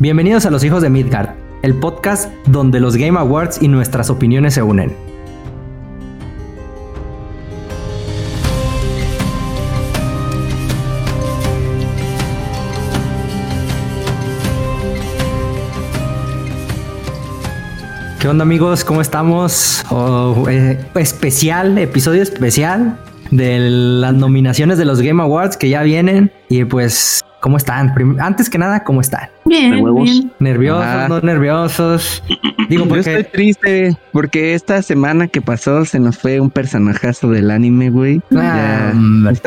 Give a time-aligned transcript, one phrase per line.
[0.00, 1.30] Bienvenidos a Los Hijos de Midgard,
[1.62, 4.94] el podcast donde los Game Awards y nuestras opiniones se unen.
[18.20, 18.84] ¿Qué onda amigos?
[18.84, 19.84] ¿Cómo estamos?
[19.90, 23.00] Oh, eh, especial, episodio especial
[23.32, 27.94] de las nominaciones de los Game Awards que ya vienen y pues ¿Cómo están?
[28.18, 29.28] antes que nada, ¿cómo están?
[29.44, 30.32] Bien, bien.
[30.40, 32.22] Nerviosos, no nerviosos.
[32.68, 33.04] Digo, porque...
[33.04, 37.90] Yo estoy triste porque esta semana que pasó se nos fue un personajazo del anime,
[37.90, 38.20] güey.
[38.34, 38.92] Ah,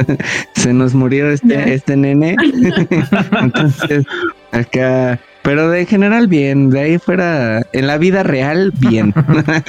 [0.55, 2.35] se nos murió este, este nene.
[3.41, 4.05] Entonces,
[4.51, 9.13] acá pero de general bien, de ahí fuera, en la vida real, bien.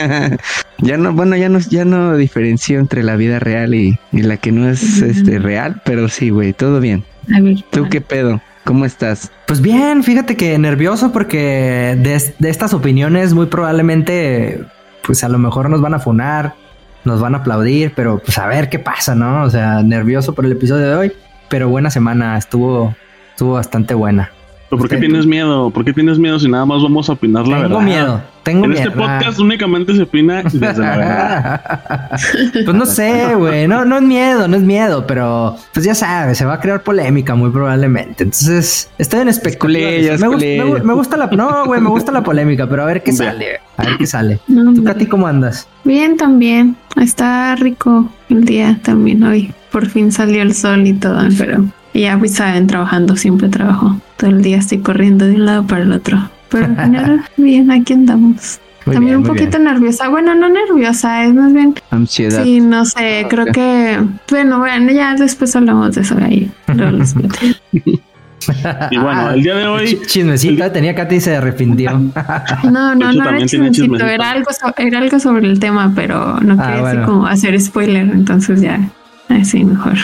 [0.79, 4.53] ya no, bueno, ya no, ya no diferencio entre la vida real y, la que
[4.53, 7.05] no es este real, pero sí, güey, todo bien.
[7.31, 8.41] A ver, ¿Tú qué pedo?
[8.65, 9.31] ¿Cómo estás?
[9.47, 14.65] Pues bien, fíjate que nervioso porque de, de, estas opiniones muy probablemente,
[15.05, 16.55] pues a lo mejor nos van a funar,
[17.05, 19.43] nos van a aplaudir, pero pues a ver qué pasa, ¿no?
[19.43, 21.13] O sea, nervioso por el episodio de hoy,
[21.49, 22.95] pero buena semana, estuvo,
[23.31, 24.31] estuvo bastante buena.
[24.79, 25.71] ¿Por qué tienes miedo?
[25.71, 27.69] ¿Por qué tienes miedo si nada más vamos a opinar la verdad?
[27.69, 28.81] Tengo miedo, tengo miedo.
[28.81, 32.11] En este podcast únicamente se opina desde la verdad.
[32.53, 33.69] pues no sé, güey.
[33.69, 36.83] No, no es miedo, no es miedo, pero pues ya sabes, se va a crear
[36.83, 38.25] polémica muy probablemente.
[38.25, 40.39] Entonces, estoy en especulación.
[40.85, 41.27] Me, gusta la.
[41.27, 43.61] No, güey, me gusta la polémica, pero a ver qué sale.
[43.77, 44.41] A ver qué sale.
[44.47, 45.69] ¿Tú, Katy, cómo andas?
[45.85, 46.77] Bien, también.
[46.97, 49.53] Está rico el día también hoy.
[49.71, 53.97] Por fin salió el sol y todo, pero y ya pues saben, trabajando, siempre trabajo.
[54.17, 56.19] Todo el día estoy corriendo de un lado para el otro.
[56.49, 58.61] Pero general, bien, aquí andamos.
[58.85, 60.09] También un poquito nerviosa.
[60.09, 61.75] Bueno, no nerviosa, es más bien.
[61.91, 62.43] Ansiedad.
[62.43, 64.01] Sí, no sé, creo que.
[64.29, 66.51] Bueno, bueno, ya después hablamos de eso ahí.
[68.91, 70.01] y bueno, el día de hoy.
[70.07, 71.93] Chismecito, tenía Katy y se arrepintió.
[72.65, 76.67] no, no, no era chismecito, era algo, era algo sobre el tema, pero no ah,
[76.67, 78.81] quería así como hacer spoiler, entonces ya,
[79.29, 79.97] así mejor.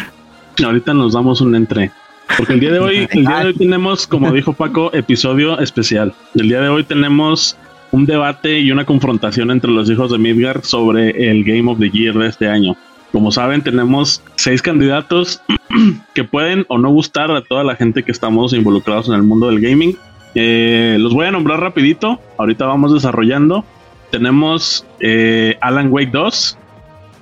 [0.65, 1.91] Ahorita nos damos un entre.
[2.37, 6.13] Porque el día de hoy, el día de hoy tenemos, como dijo Paco, episodio especial.
[6.35, 7.57] El día de hoy tenemos
[7.91, 11.91] un debate y una confrontación entre los hijos de Midgard sobre el Game of the
[11.91, 12.77] Year de este año.
[13.13, 15.41] Como saben, tenemos seis candidatos
[16.15, 19.47] que pueden o no gustar a toda la gente que estamos involucrados en el mundo
[19.49, 19.97] del gaming.
[20.35, 22.21] Eh, los voy a nombrar rapidito.
[22.37, 23.65] Ahorita vamos desarrollando.
[24.11, 26.59] Tenemos eh, Alan Wake 2.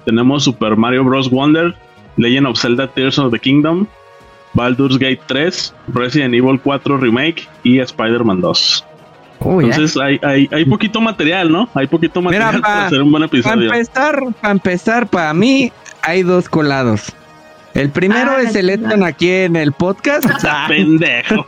[0.05, 1.31] Tenemos Super Mario Bros.
[1.31, 1.75] Wonder.
[2.17, 3.87] Legend of Zelda Tears of the Kingdom,
[4.55, 8.85] Baldur's Gate 3, Resident Evil 4 Remake y Spider-Man 2.
[9.41, 11.69] Entonces hay, hay, hay, poquito material, ¿no?
[11.75, 13.69] Hay poquito material para hacer un buen episodio.
[13.69, 15.71] Para empezar, para empezar, para mí
[16.03, 17.13] hay dos colados.
[17.75, 20.25] El primero ah, es el Ethan aquí en el podcast.
[20.69, 21.45] Pendejo.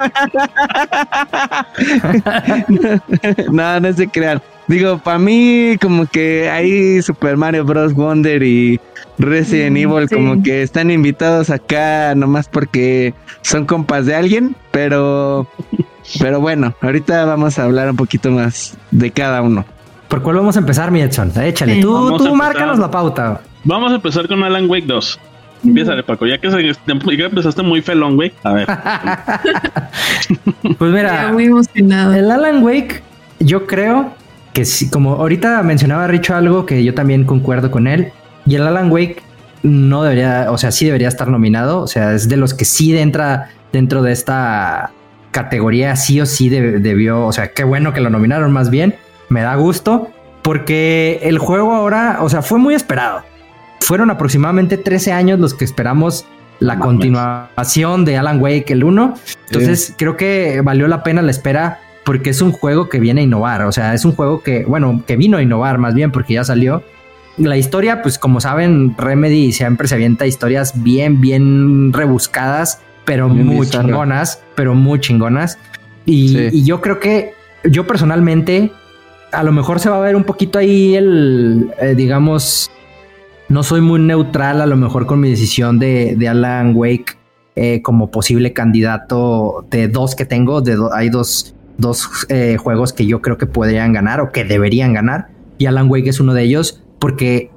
[3.51, 4.43] no, no se crean.
[4.69, 7.95] Digo, para mí, como que hay Super Mario Bros.
[7.95, 8.79] Wonder y
[9.19, 15.49] Resident mm, Evil, como que están invitados acá nomás porque son compas de alguien, pero,
[16.21, 19.65] pero bueno, ahorita vamos a hablar un poquito más de cada uno.
[20.09, 21.33] ¿Por cuál vamos a empezar, mi Edson?
[21.41, 23.41] Échale, tú, tú márcanos la pauta.
[23.65, 25.19] Vamos a empezar con Alan Wake 2.
[25.65, 28.33] Empieza, Paco, ya que, se, ya empezaste muy felón, güey.
[28.43, 28.67] A ver.
[30.79, 32.13] pues mira, muy emocionado.
[32.13, 33.03] el Alan Wake,
[33.41, 34.18] yo creo
[34.59, 38.11] que sí, como ahorita mencionaba Richo algo que yo también concuerdo con él,
[38.45, 39.23] y el Alan Wake
[39.63, 42.99] no debería, o sea, sí debería estar nominado, o sea, es de los que sí
[42.99, 44.91] entra dentro de esta
[45.31, 48.97] categoría, sí o sí debió, o sea, qué bueno que lo nominaron más bien,
[49.29, 50.09] me da gusto,
[50.43, 53.23] porque el juego ahora, o sea, fue muy esperado.
[53.79, 56.27] Fueron aproximadamente 13 años los que esperamos
[56.59, 59.15] la continuación de Alan Wake el 1.
[59.47, 63.25] Entonces creo que valió la pena la espera porque es un juego que viene a
[63.25, 63.67] innovar.
[63.67, 66.43] O sea, es un juego que, bueno, que vino a innovar más bien porque ya
[66.43, 66.83] salió.
[67.37, 73.67] La historia, pues como saben, Remedy siempre se avienta historias bien, bien rebuscadas, pero muy
[73.67, 75.59] chingonas, pero muy chingonas.
[76.07, 78.73] Y, yo creo que yo personalmente,
[79.31, 82.71] a lo mejor se va a ver un poquito ahí el, eh, digamos,
[83.51, 87.19] no soy muy neutral a lo mejor con mi decisión de, Alan Wake
[87.55, 90.63] eh, como posible candidato de dos que tengo.
[90.63, 91.55] De hay dos,
[92.29, 95.29] eh, juegos que yo creo que podrían ganar o que deberían ganar.
[95.59, 97.51] Y Alan Wake es uno de ellos porque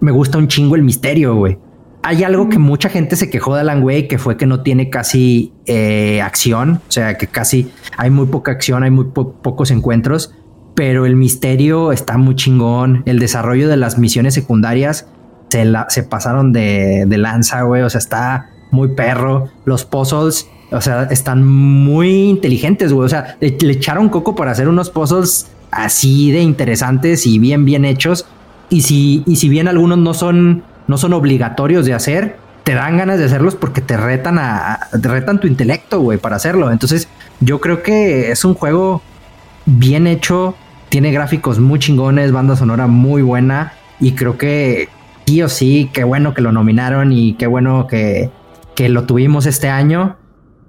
[0.00, 1.58] me gusta un chingo el misterio, güey.
[2.02, 4.90] Hay algo que mucha gente se quejó de Alan Wake, que fue que no tiene
[4.90, 10.32] casi eh, acción, o sea, que casi hay muy poca acción, hay muy pocos encuentros,
[10.76, 15.08] pero el misterio está muy chingón, el desarrollo de las misiones secundarias
[15.48, 17.82] se, se pasaron de, lanza, güey.
[17.82, 19.48] O sea, está muy perro.
[19.64, 23.06] Los puzzles o sea, están muy inteligentes, güey.
[23.06, 27.84] O sea, le, echaron coco para hacer unos puzzles así de interesantes y bien, bien
[27.84, 28.26] hechos.
[28.68, 32.96] Y si, y si bien algunos no son, no son obligatorios de hacer, te dan
[32.96, 36.72] ganas de hacerlos porque te retan a, te retan tu intelecto, güey, para hacerlo.
[36.72, 37.08] Entonces,
[37.40, 39.02] yo creo que es un juego
[39.66, 40.56] bien hecho,
[40.88, 44.88] tiene gráficos muy chingones, banda sonora muy buena y creo que
[45.26, 48.30] sí o sí, qué bueno que lo nominaron y qué bueno que,
[48.74, 50.16] que lo tuvimos este año.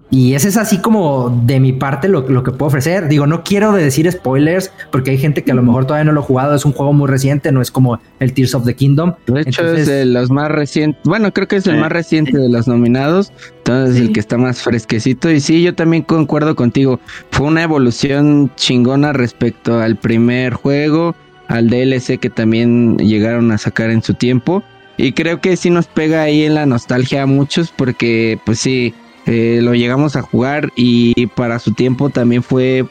[0.09, 3.09] Y ese es así como de mi parte lo, que puedo ofrecer.
[3.09, 6.21] Digo, no quiero decir spoilers porque hay gente que a lo mejor todavía no lo
[6.21, 6.55] ha jugado.
[6.55, 9.15] Es un juego muy reciente, no es como el Tears of the Kingdom.
[9.27, 11.01] De hecho, es de los más recientes.
[11.03, 13.33] Bueno, creo que es el más reciente de los nominados.
[13.57, 15.29] Entonces, el que está más fresquecito.
[15.29, 17.01] Y sí, yo también concuerdo contigo.
[17.31, 21.15] Fue una evolución chingona respecto al primer juego,
[21.49, 24.63] al DLC que también llegaron a sacar en su tiempo.
[24.95, 28.93] Y creo que sí nos pega ahí en la nostalgia a muchos porque, pues sí
[29.27, 32.85] eh, lo llegamos a jugar y para su tiempo también fue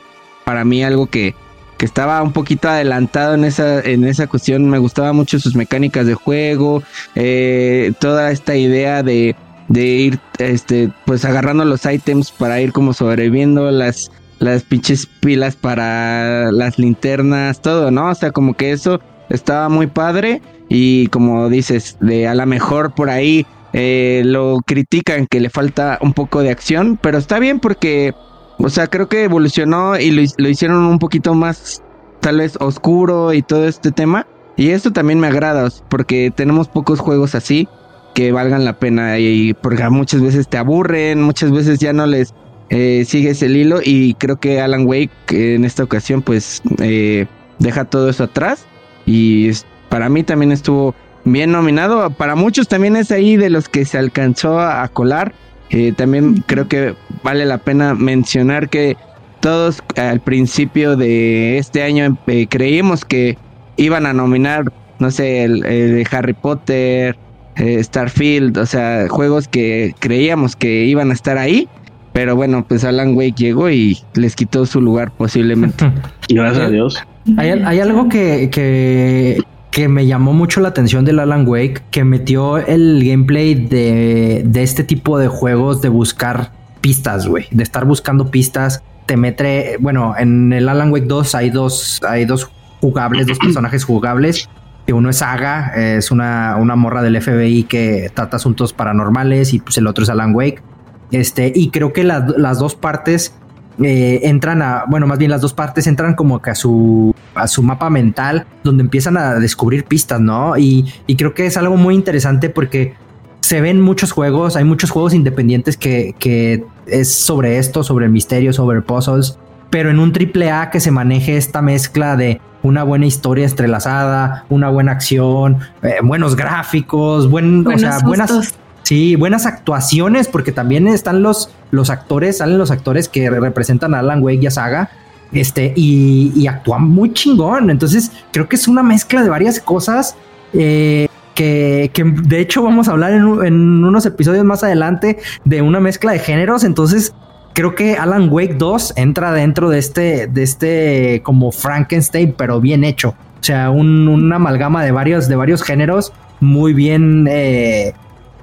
[0.45, 1.35] para mí algo que,
[1.79, 4.69] que estaba un poquito adelantado en esa, en esa cuestión.
[4.69, 6.83] Me gustaba mucho sus mecánicas de juego,
[7.15, 9.35] eh, toda esta idea de,
[9.69, 15.57] de ir este, pues agarrando los ítems para ir como sobreviviendo, las, las pinches pilas
[15.57, 18.11] para las linternas, todo, ¿no?
[18.11, 19.01] O sea, como que eso
[19.31, 25.27] estaba muy padre y como dices, de a lo mejor por ahí eh, lo critican
[25.27, 28.15] que le falta un poco de acción, pero está bien porque,
[28.59, 31.83] o sea, creo que evolucionó y lo, hicieron un poquito más,
[32.21, 34.27] tal vez, oscuro y todo este tema.
[34.57, 37.69] Y esto también me agrada, porque tenemos pocos juegos así
[38.15, 42.33] que valgan la pena y porque muchas veces te aburren, muchas veces ya no les
[42.71, 47.27] eh, sigues el hilo y creo que Alan Wake en esta ocasión pues eh,
[47.59, 48.67] deja todo eso atrás
[49.05, 49.51] y
[49.91, 50.95] para mí también estuvo
[51.33, 52.11] bien nominado.
[52.11, 55.33] Para muchos también es ahí de los que se alcanzó a, colar.
[55.71, 58.97] Eh, también creo que vale la pena mencionar que
[59.41, 63.37] todos al principio de este año eh, creímos que
[63.77, 67.17] iban a nominar, no sé, el, Harry Potter,
[67.57, 71.69] eh, Starfield, o sea, juegos que creíamos que iban a estar ahí.
[72.13, 75.93] Pero bueno, pues Alan Wake llegó y les quitó su lugar posiblemente.
[76.31, 77.03] Gracias a Dios.
[77.37, 82.05] Hay, hay algo que, que que me llamó mucho la atención del Alan Wake, que
[82.05, 87.85] metió el gameplay de, de este tipo de juegos de buscar pistas, güey, de estar
[87.85, 88.83] buscando pistas.
[89.07, 93.85] Te mete, bueno, en el Alan Wake 2 hay dos, hay dos jugables, dos personajes
[93.85, 94.49] jugables.
[94.87, 99.59] Que uno es Saga, es una, una morra del FBI que trata asuntos paranormales y
[99.59, 100.63] pues el otro es Alan Wake.
[101.11, 103.35] Este, y creo que las dos partes
[103.83, 107.47] eh, entran a, bueno, más bien las dos partes entran como que a su, a
[107.47, 110.57] su mapa mental, donde empiezan a descubrir pistas, ¿no?
[110.57, 112.95] Y, y creo que es algo muy interesante porque
[113.41, 118.53] se ven muchos juegos, hay muchos juegos independientes que, que es sobre esto, sobre misterio,
[118.53, 119.39] sobre puzzles,
[119.71, 124.45] pero en un triple A que se maneje esta mezcla de una buena historia entrelazada,
[124.49, 128.57] una buena acción, eh, buenos gráficos, buen, o sea, buenas
[128.87, 133.99] Sí, buenas actuaciones, porque también están los, los actores, salen los actores que representan a
[133.99, 134.91] Alan Wake y a Saga,
[135.33, 137.69] este, y, actúan muy chingón.
[137.71, 140.15] Entonces, creo que es una mezcla de varias cosas.
[140.53, 146.13] Eh, que, de hecho vamos a hablar en, unos episodios más adelante de una mezcla
[146.13, 146.63] de géneros.
[146.63, 147.13] Entonces,
[147.55, 152.85] creo que Alan Wake 2 entra dentro de este, de este como Frankenstein, pero bien
[152.85, 153.17] hecho.
[153.41, 157.95] O sea, un, una amalgama de varios, de varios géneros muy bien eh,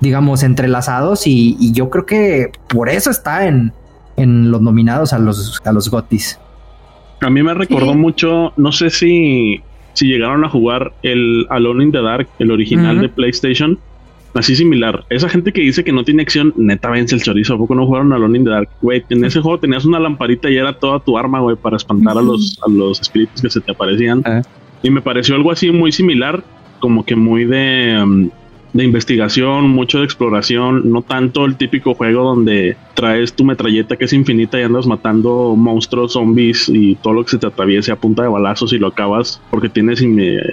[0.03, 3.71] digamos, entrelazados y, yo creo que por eso está en,
[4.17, 6.39] en los nominados a los, a los GOTIS.
[7.21, 9.61] A mí me recordó mucho, no sé si,
[9.93, 13.79] si llegaron a jugar el Alone in the Dark, el original de PlayStation,
[14.33, 15.05] así similar.
[15.09, 17.53] Esa gente que dice que no tiene acción, neta vence el chorizo.
[17.53, 18.69] ¿A poco no jugaron Alone in the Dark?
[18.81, 22.17] Güey, en ese juego tenías una lamparita y era toda tu arma, güey, para espantar
[22.17, 24.21] a, los, a los espíritus que se te aparecían.
[24.25, 24.41] Ah.
[24.81, 26.43] Y me pareció algo así muy similar,
[26.79, 28.01] como que muy de...
[28.03, 28.29] Um,
[28.73, 34.05] de investigación, mucho de exploración, no tanto el típico juego donde traes tu metralleta que
[34.05, 37.95] es infinita y andas matando monstruos, zombies y todo lo que se te atraviese a
[37.95, 40.03] punta de balazos y lo acabas porque tienes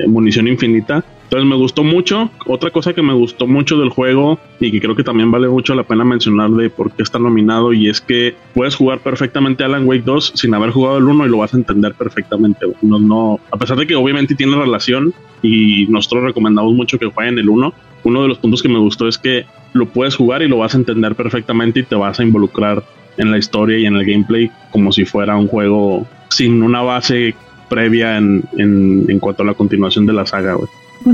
[0.06, 1.02] munición infinita.
[1.30, 2.28] Entonces me gustó mucho.
[2.44, 5.76] Otra cosa que me gustó mucho del juego y que creo que también vale mucho
[5.76, 9.86] la pena mencionar de por qué está nominado y es que puedes jugar perfectamente Alan
[9.86, 12.66] Wake 2 sin haber jugado el 1 y lo vas a entender perfectamente.
[12.82, 17.48] No, a pesar de que obviamente tiene relación y nosotros recomendamos mucho que jueguen el
[17.48, 20.58] 1, uno de los puntos que me gustó es que lo puedes jugar y lo
[20.58, 22.82] vas a entender perfectamente y te vas a involucrar
[23.18, 27.36] en la historia y en el gameplay como si fuera un juego sin una base
[27.68, 30.56] previa en, en, cuanto a la continuación de la saga.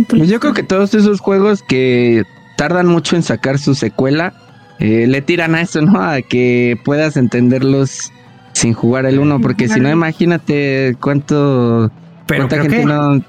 [0.09, 2.25] Pues yo creo que todos esos juegos que
[2.57, 4.35] tardan mucho en sacar su secuela,
[4.79, 6.01] eh, le tiran a eso, ¿no?
[6.01, 8.13] A que puedas entenderlos
[8.53, 11.91] sin jugar el uno, porque si no, imagínate cuánto...
[12.27, 13.23] Pero creo que, no...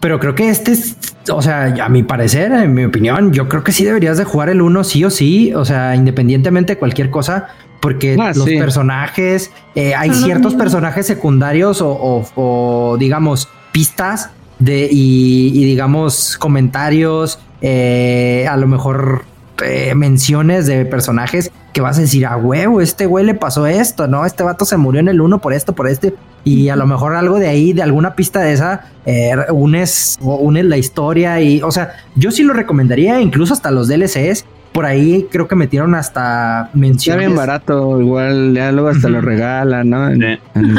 [0.00, 0.96] Pero creo que este es,
[1.32, 4.48] o sea, a mi parecer, en mi opinión, yo creo que sí deberías de jugar
[4.48, 7.46] el uno sí o sí, o sea, independientemente de cualquier cosa,
[7.80, 16.36] porque ah, los personajes, eh, hay ciertos personajes secundarios o, digamos, pistas de y, digamos
[16.38, 19.24] comentarios, eh, a lo mejor
[19.62, 24.06] eh, menciones de personajes que vas a decir, a huevo, este güey le pasó esto,
[24.06, 24.24] ¿no?
[24.24, 26.14] Este vato se murió en el uno por esto, por este.
[26.44, 30.64] Y a lo mejor algo de ahí, de alguna pista de esa, eh, unes, unes
[30.64, 34.44] la historia y, o sea, yo sí lo recomendaría, incluso hasta los DLCs.
[34.76, 37.22] Por ahí creo que metieron hasta menciones.
[37.22, 40.10] Ya bien barato, igual ya luego hasta lo regalan, ¿no?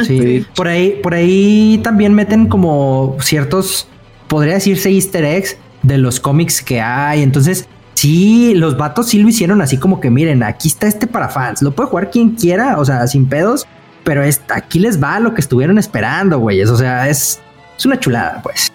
[0.05, 0.45] sí.
[0.55, 3.87] Por ahí, por ahí también meten como ciertos,
[4.27, 7.23] podría decirse easter eggs de los cómics que hay.
[7.23, 11.29] Entonces, Sí, los vatos sí lo hicieron así como que miren, aquí está este para
[11.29, 13.65] fans, lo puede jugar quien quiera, o sea, sin pedos,
[14.03, 17.41] pero aquí les va lo que estuvieron esperando, güeyes, o sea, es,
[17.75, 18.71] es una chulada, pues.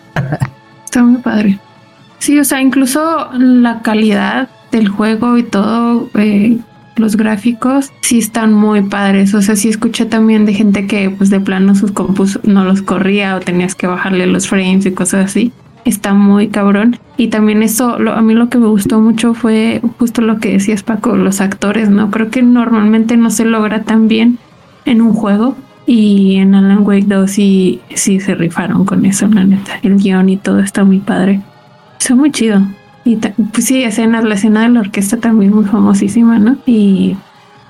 [0.84, 1.60] Está muy padre.
[2.18, 6.58] Sí, o sea, incluso la calidad del juego y todo, eh,
[6.96, 9.34] los gráficos sí están muy padres.
[9.34, 12.82] O sea, sí escuché también de gente que pues de plano sus compus no los
[12.82, 15.52] corría o tenías que bajarle los frames y cosas así
[15.84, 16.98] está muy cabrón.
[17.16, 20.82] Y también eso, a mí lo que me gustó mucho fue justo lo que decías
[20.82, 22.10] Paco, los actores, ¿no?
[22.10, 24.38] Creo que normalmente no se logra tan bien
[24.84, 25.56] en un juego.
[25.84, 29.80] Y en Alan Wake 2 sí, sí se rifaron con eso, la neta.
[29.82, 31.40] El guion y todo está muy padre.
[31.98, 32.62] Está muy chido.
[33.04, 36.56] Y pues sí, escenas, la escena de la orquesta también muy famosísima, ¿no?
[36.66, 37.16] Y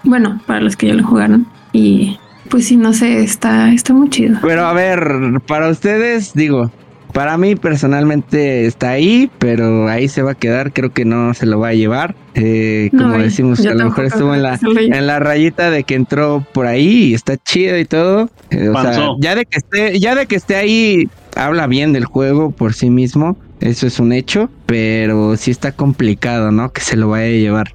[0.05, 1.47] bueno, para los que ya lo jugaron.
[1.73, 2.19] Y
[2.51, 4.39] pues sí, no sé, está, está muy chido.
[4.43, 6.71] Pero a ver, para ustedes, digo,
[7.13, 10.73] para mí personalmente está ahí, pero ahí se va a quedar.
[10.73, 12.15] Creo que no se lo va a llevar.
[12.35, 16.45] Eh, como decimos, a lo mejor estuvo en la, en la rayita de que entró
[16.53, 18.31] por ahí y está chido y todo.
[18.51, 22.07] Eh, o sea, ya de que esté, ya de que esté ahí, habla bien del
[22.07, 23.37] juego por sí mismo.
[23.63, 26.73] Eso es un hecho, pero sí está complicado, ¿no?
[26.73, 27.75] Que se lo vaya a llevar.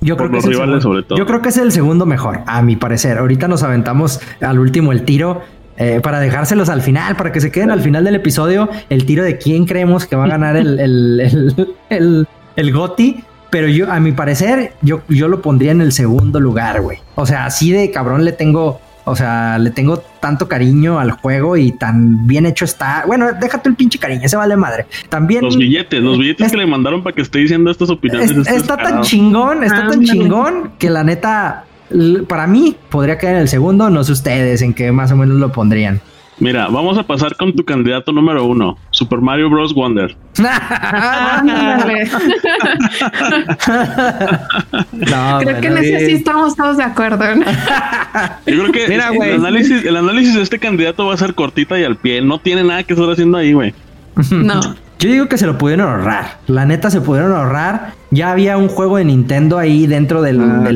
[0.00, 3.18] Yo creo, que es el yo creo que es el segundo mejor, a mi parecer.
[3.18, 5.40] Ahorita nos aventamos al último el tiro
[5.76, 9.24] eh, para dejárselos al final, para que se queden al final del episodio el tiro
[9.24, 13.24] de quién creemos que va a ganar el, el, el, Goti.
[13.50, 16.98] Pero yo, a mi parecer, yo, yo lo pondría en el segundo lugar, güey.
[17.16, 21.56] O sea, así de cabrón le tengo, o sea, le tengo tanto cariño al juego
[21.56, 23.04] y tan bien hecho está.
[23.06, 24.86] Bueno, déjate el pinche cariño, se vale madre.
[25.08, 25.42] También.
[25.42, 28.30] Los billetes, los billetes que le mandaron para que esté diciendo estas opiniones.
[28.30, 31.64] está tan chingón, está tan chingón que la neta
[32.28, 35.36] para mí podría quedar en el segundo, no sé ustedes en qué más o menos
[35.38, 36.00] lo pondrían.
[36.38, 39.74] Mira, vamos a pasar con tu candidato número uno, Super Mario Bros.
[39.74, 40.16] Wonder.
[45.40, 47.24] creo que en ese sí estamos todos de acuerdo.
[48.46, 51.82] Yo creo que el, análisis, el análisis de este candidato va a ser cortita y
[51.82, 52.22] al pie.
[52.22, 53.74] No tiene nada que estar haciendo ahí, güey.
[54.30, 54.60] No.
[55.00, 56.38] Yo digo que se lo pudieron ahorrar.
[56.46, 57.94] La neta se pudieron ahorrar.
[58.12, 60.68] Ya había un juego de Nintendo ahí dentro del, ah.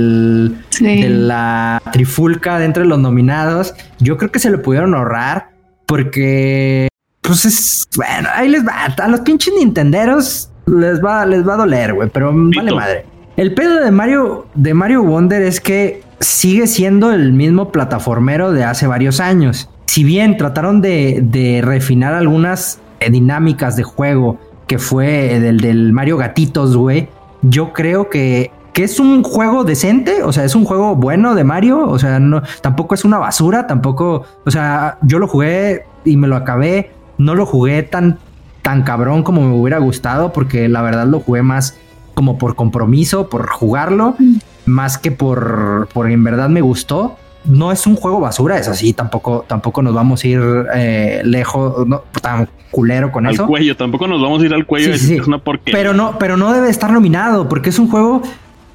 [0.81, 3.75] de la trifulca, dentro de los nominados.
[4.01, 5.51] Yo creo que se lo pudieron ahorrar
[5.87, 6.88] porque,
[7.21, 8.29] pues es bueno.
[8.35, 12.33] Ahí les va a los pinches Nintenderos les va, les va a doler, güey, pero
[12.33, 13.07] vale madre.
[13.37, 18.65] El pedo de Mario de Mario Wonder es que sigue siendo el mismo plataformero de
[18.65, 19.71] hace varios años.
[19.87, 25.93] Si bien trataron de, de refinar algunas eh, dinámicas de juego que fue del, del
[25.93, 27.09] Mario Gatitos, güey,
[27.43, 31.43] yo creo que, que, es un juego decente, o sea, es un juego bueno de
[31.43, 36.19] Mario, o sea, no, tampoco es una basura, tampoco, o sea, yo lo jugué y
[36.19, 38.19] me lo acabé, no lo jugué tan,
[38.63, 41.77] tan cabrón como me hubiera gustado, porque la verdad lo jugué más
[42.15, 44.37] como por compromiso, por jugarlo, mm.
[44.67, 48.93] más que por, por en verdad me gustó no es un juego basura, es así,
[48.93, 50.41] tampoco, tampoco nos vamos a ir
[50.75, 53.43] eh, lejos, no, tan culero con eso.
[53.43, 55.79] Al cuello, tampoco nos vamos a ir al cuello, es una porquería.
[55.79, 58.23] Pero no, pero no debe estar nominado, porque es un juego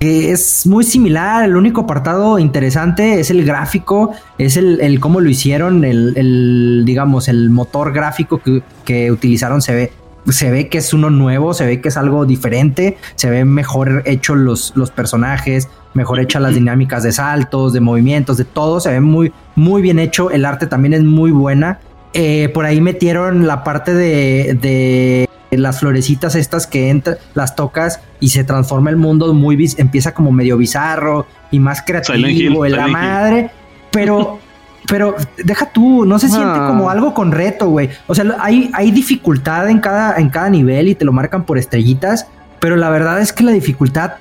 [0.04, 1.44] es muy similar.
[1.46, 7.50] El único apartado interesante es el gráfico, es el, cómo lo hicieron, el, digamos, el
[7.50, 9.92] motor gráfico que, que utilizaron se ve
[10.30, 14.04] se ve que es uno nuevo, se ve que es algo diferente, se ve mejor
[14.06, 18.90] hecho los, los personajes, mejor hecha las dinámicas de saltos, de movimientos, de todo, se
[18.90, 21.80] ve muy, muy bien hecho, el arte también es muy buena.
[22.14, 25.28] Eh, por ahí metieron la parte de, de
[25.58, 30.32] las florecitas estas que entran, las tocas y se transforma el mundo muy, empieza como
[30.32, 33.52] medio bizarro y más creativo, en la madre,
[33.92, 34.40] pero...
[34.86, 37.90] Pero deja tú, no se siente como algo con reto, güey.
[38.06, 41.58] O sea, hay, hay dificultad en cada, en cada nivel y te lo marcan por
[41.58, 42.28] estrellitas,
[42.60, 44.16] pero la verdad es que la dificultad,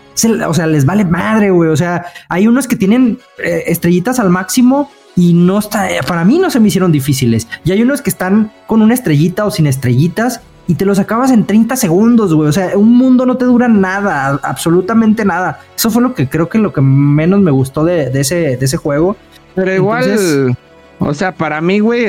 [0.46, 1.68] o sea, les vale madre, güey.
[1.68, 6.38] O sea, hay unos que tienen eh, estrellitas al máximo y no está, para mí
[6.38, 7.48] no se me hicieron difíciles.
[7.64, 11.30] Y hay unos que están con una estrellita o sin estrellitas y te los acabas
[11.30, 12.48] en 30 segundos, güey.
[12.48, 15.60] O sea, un mundo no te dura nada, absolutamente nada.
[15.76, 18.76] Eso fue lo que creo que lo que menos me gustó de, ese, de ese
[18.76, 19.16] juego.
[19.54, 20.56] Pero igual,
[20.98, 22.06] o sea, para mí, güey,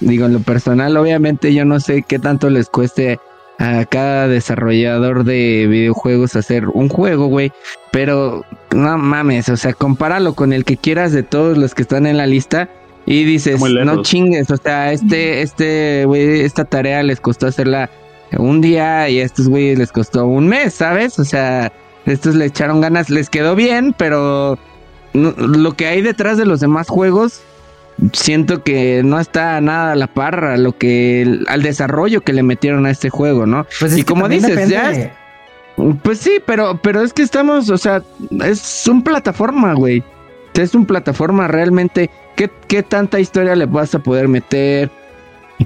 [0.00, 3.18] digo, en lo personal, obviamente yo no sé qué tanto les cueste
[3.62, 7.52] a cada desarrollador de videojuegos hacer un juego, güey.
[7.92, 12.06] Pero no mames, o sea, compáralo con el que quieras de todos los que están
[12.06, 12.68] en la lista
[13.06, 17.88] y dices, no chingues, o sea, este, este, güey, esta tarea les costó hacerla
[18.36, 21.20] un día y a estos güeyes les costó un mes, ¿sabes?
[21.20, 21.72] O sea,
[22.04, 24.58] estos le echaron ganas, les quedó bien, pero
[25.12, 27.42] lo que hay detrás de los demás juegos
[28.12, 32.86] siento que no está nada a la parra lo que al desarrollo que le metieron
[32.86, 33.66] a este juego, ¿no?
[33.80, 35.14] Pues y como dices, ya
[36.02, 38.02] pues sí, pero pero es que estamos, o sea,
[38.44, 40.02] es un plataforma, güey.
[40.54, 44.90] Es un plataforma realmente ¿Qué, ¿Qué, tanta historia le vas a poder meter?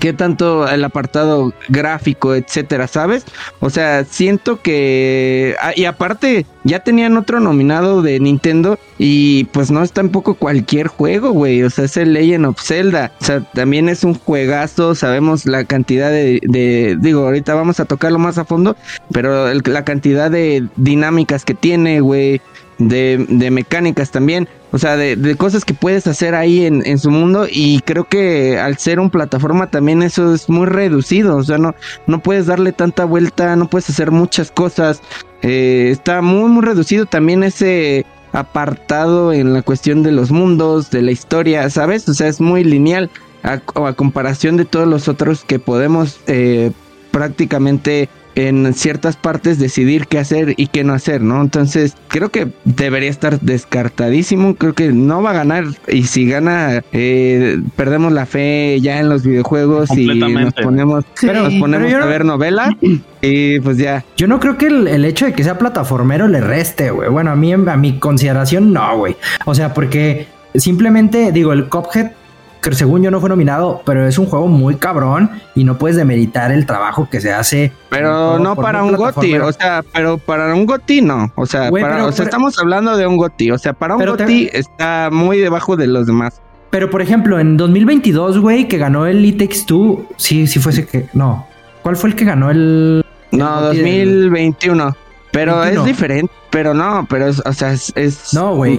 [0.00, 3.24] Qué tanto el apartado gráfico, etcétera, ¿sabes?
[3.60, 5.56] O sea, siento que.
[5.60, 10.88] Ah, y aparte, ya tenían otro nominado de Nintendo y pues no es tampoco cualquier
[10.88, 11.62] juego, güey.
[11.62, 13.12] O sea, es el Legend of Zelda.
[13.20, 14.94] O sea, también es un juegazo.
[14.94, 16.40] Sabemos la cantidad de.
[16.42, 18.76] de digo, ahorita vamos a tocarlo más a fondo,
[19.12, 22.40] pero la cantidad de dinámicas que tiene, güey
[22.78, 26.98] de, de mecánicas también, o sea, de, de, cosas que puedes hacer ahí en, en,
[26.98, 31.44] su mundo y creo que al ser un plataforma también eso es muy reducido, o
[31.44, 31.74] sea, no,
[32.06, 35.00] no puedes darle tanta vuelta, no puedes hacer muchas cosas,
[35.42, 41.02] eh, está muy, muy reducido también ese apartado en la cuestión de los mundos, de
[41.02, 42.08] la historia, ¿sabes?
[42.08, 43.10] O sea, es muy lineal
[43.42, 46.72] a, a comparación de todos los otros que podemos eh,
[47.12, 51.40] prácticamente en ciertas partes decidir qué hacer y qué no hacer, ¿no?
[51.40, 56.82] Entonces creo que debería estar descartadísimo, creo que no va a ganar y si gana
[56.92, 62.24] eh, perdemos la fe ya en los videojuegos y nos ponemos, nos ponemos a ver
[62.26, 62.76] novela
[63.22, 64.04] y pues ya.
[64.18, 67.08] Yo no creo que el, hecho de que sea plataformero le reste, güey.
[67.08, 69.16] Bueno, a mí, a mi consideración no, güey.
[69.46, 72.12] O sea, porque simplemente digo, el Cophead
[72.62, 75.96] que según yo no fue nominado, pero es un juego muy cabrón y no puedes
[75.96, 77.72] demeritar el trabajo que se hace.
[77.88, 82.04] Pero no para un GOTI, o sea, pero para un GOTI no, o sea, para,
[82.04, 85.76] o sea estamos hablando de un GOTI, o sea, para un GOTI está muy debajo
[85.76, 86.40] de los demás.
[86.70, 91.06] Pero por ejemplo, en 2022, güey, que ganó el Itex 2, sí, sí fuese que,
[91.14, 91.46] no.
[91.82, 93.04] ¿Cuál fue el que ganó el?
[93.30, 94.96] No, 2021.
[95.36, 97.92] Pero es diferente, pero no, pero es, o sea, es,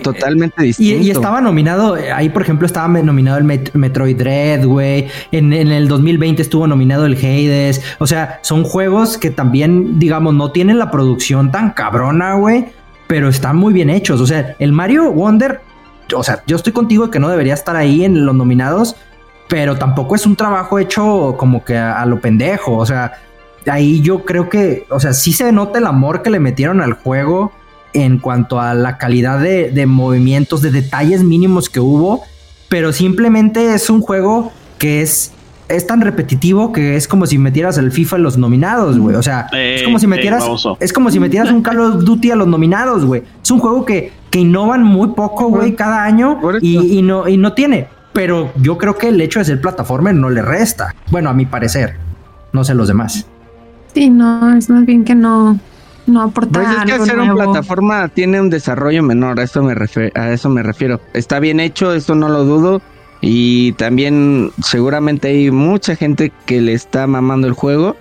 [0.02, 1.04] totalmente distinto.
[1.04, 5.08] Y, estaba nominado, ahí por ejemplo estaba nominado el Metroid Dread, güey.
[5.32, 7.84] En, el 2020 estuvo nominado el Hades.
[8.00, 12.66] O sea, son juegos que también, digamos, no tienen la producción tan cabrona, güey,
[13.06, 14.20] pero están muy bien hechos.
[14.20, 15.62] O sea, el Mario Wonder,
[16.16, 18.96] o sea, yo estoy contigo que no debería estar ahí en los nominados,
[19.48, 22.78] pero tampoco es un trabajo hecho como que a lo pendejo.
[22.78, 23.14] O sea,
[23.70, 26.94] ahí yo creo que, o sea, sí se nota el amor que le metieron al
[26.94, 27.52] juego
[27.94, 32.24] en cuanto a la calidad de, movimientos, de detalles mínimos que hubo,
[32.70, 35.34] pero simplemente es un juego que es
[35.70, 39.18] es tan repetitivo que es como si metieras el FIFA en los nominados, güey.
[39.18, 40.46] O sea, es como si metieras.
[40.80, 43.24] es como si metieras un Call of Duty a los nominados, güey.
[43.44, 47.52] Es un juego que, que innovan muy poco, güey, cada año y, no, y no
[47.52, 47.88] tiene.
[48.14, 50.96] Pero yo creo que el hecho de ser plataforma no le resta.
[51.12, 51.98] Bueno, a mi parecer.
[52.54, 53.28] No sé los demás.
[53.94, 55.60] Sí, no, es más bien que no,
[56.08, 59.76] no aporta pues es que hacer una plataforma tiene un desarrollo menor, a eso me
[60.16, 61.02] a eso me refiero.
[61.14, 62.82] Está bien hecho, eso no lo dudo.
[63.22, 67.96] Y también seguramente hay mucha gente que le está mamando el juego.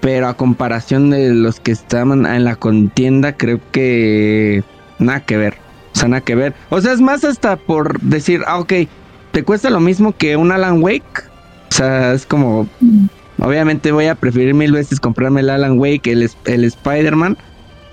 [0.00, 4.64] Pero a comparación de los que estaban en la contienda, creo que
[4.98, 5.58] nada que ver.
[5.94, 6.54] O sea, nada que ver.
[6.70, 8.72] O sea, es más hasta por decir, ah, ok,
[9.32, 11.28] te cuesta lo mismo que un Alan Wake.
[11.70, 13.06] O sea, es como, mm.
[13.40, 17.36] Obviamente voy a preferir mil veces comprarme el Alan Wake, el, el Spider-Man,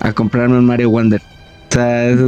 [0.01, 1.21] a comprarme un Mario Wonder.
[1.69, 2.19] O sea, es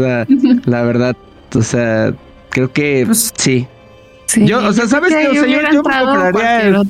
[0.66, 1.16] la, verdad.
[1.56, 2.14] O sea,
[2.50, 3.68] creo que pues, sí.
[4.38, 5.28] Yo, o sea, ¿sabes qué?
[5.28, 6.88] O sea, yo, me compraría el,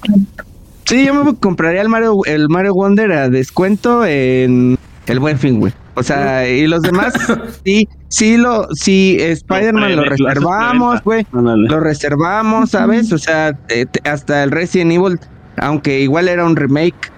[0.86, 5.60] Sí, yo me compraría el Mario, el Mario Wonder a descuento en el buen fin,
[5.60, 5.74] güey.
[5.96, 7.14] O sea, y los demás,
[7.66, 11.26] sí, sí lo, sí, Spider-Man lo reservamos, güey.
[11.32, 13.12] Lo reservamos, ¿sabes?
[13.12, 15.20] O sea, eh, hasta el Resident Evil
[15.62, 17.12] aunque igual era un remake,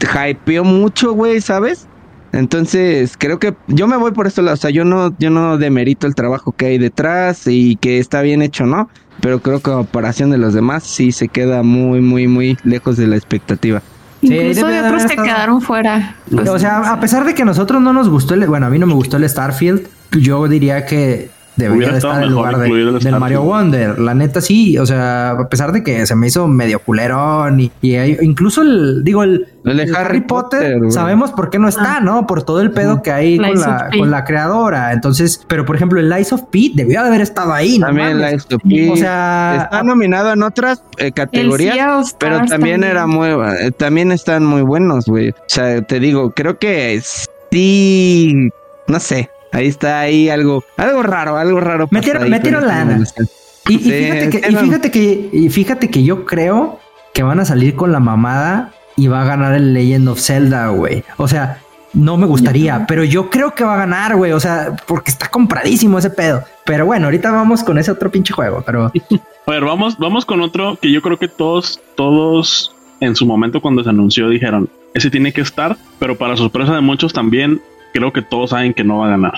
[0.00, 1.86] hypeó mucho, güey, ¿sabes?
[2.32, 6.06] Entonces, creo que yo me voy por esto, o sea, yo no, yo no demerito
[6.06, 8.90] el trabajo que hay detrás y que está bien hecho, ¿no?
[9.20, 12.96] Pero creo que a comparación de los demás sí se queda muy, muy, muy lejos
[12.96, 13.82] de la expectativa.
[14.20, 16.16] Incluso hay otros que quedaron fuera.
[16.30, 18.78] o sea, a pesar de que a nosotros no nos gustó el, bueno, a mí
[18.78, 23.42] no me gustó el Starfield, yo diría que debería estar en lugar de, del Mario
[23.42, 23.98] Wonder.
[23.98, 27.70] La neta sí, o sea, a pesar de que se me hizo medio culerón y,
[27.82, 32.00] incluso el, digo, el, de Harry, Potter, sabemos por qué no está, ah.
[32.00, 32.26] ¿no?
[32.26, 34.92] Por todo el pedo que hay con la, con la, creadora.
[34.92, 37.78] Entonces, pero por ejemplo, el Lies of P debió de haber estado ahí.
[37.78, 38.90] También el Lies of P.
[38.90, 44.44] O sea, está nominado en otras eh, categorías, pero también, era muy, eh, también están
[44.44, 45.30] muy buenos, güey.
[45.30, 47.00] O sea, te digo, creo que
[47.50, 48.50] sí,
[48.86, 51.88] no sé, Ahí está ahí algo, algo raro, algo raro.
[51.90, 53.02] Metieron, metieron lana.
[53.68, 56.80] Y, fíjate que, y, fíjate que, y fíjate que yo creo
[57.12, 60.68] que van a salir con la mamada y va a ganar el Legend of Zelda,
[60.68, 61.04] güey.
[61.18, 61.58] O sea,
[61.92, 64.32] no me gustaría, pero yo creo que va a ganar, güey.
[64.32, 66.42] O sea, porque está compradísimo ese pedo.
[66.64, 68.92] Pero bueno, ahorita vamos con ese otro pinche juego, pero.
[69.46, 73.62] A ver, vamos, vamos con otro que yo creo que todos, todos en su momento
[73.62, 77.62] cuando se anunció dijeron, ese tiene que estar, pero para sorpresa de muchos también
[77.98, 79.34] creo que todos saben que no va a ganar.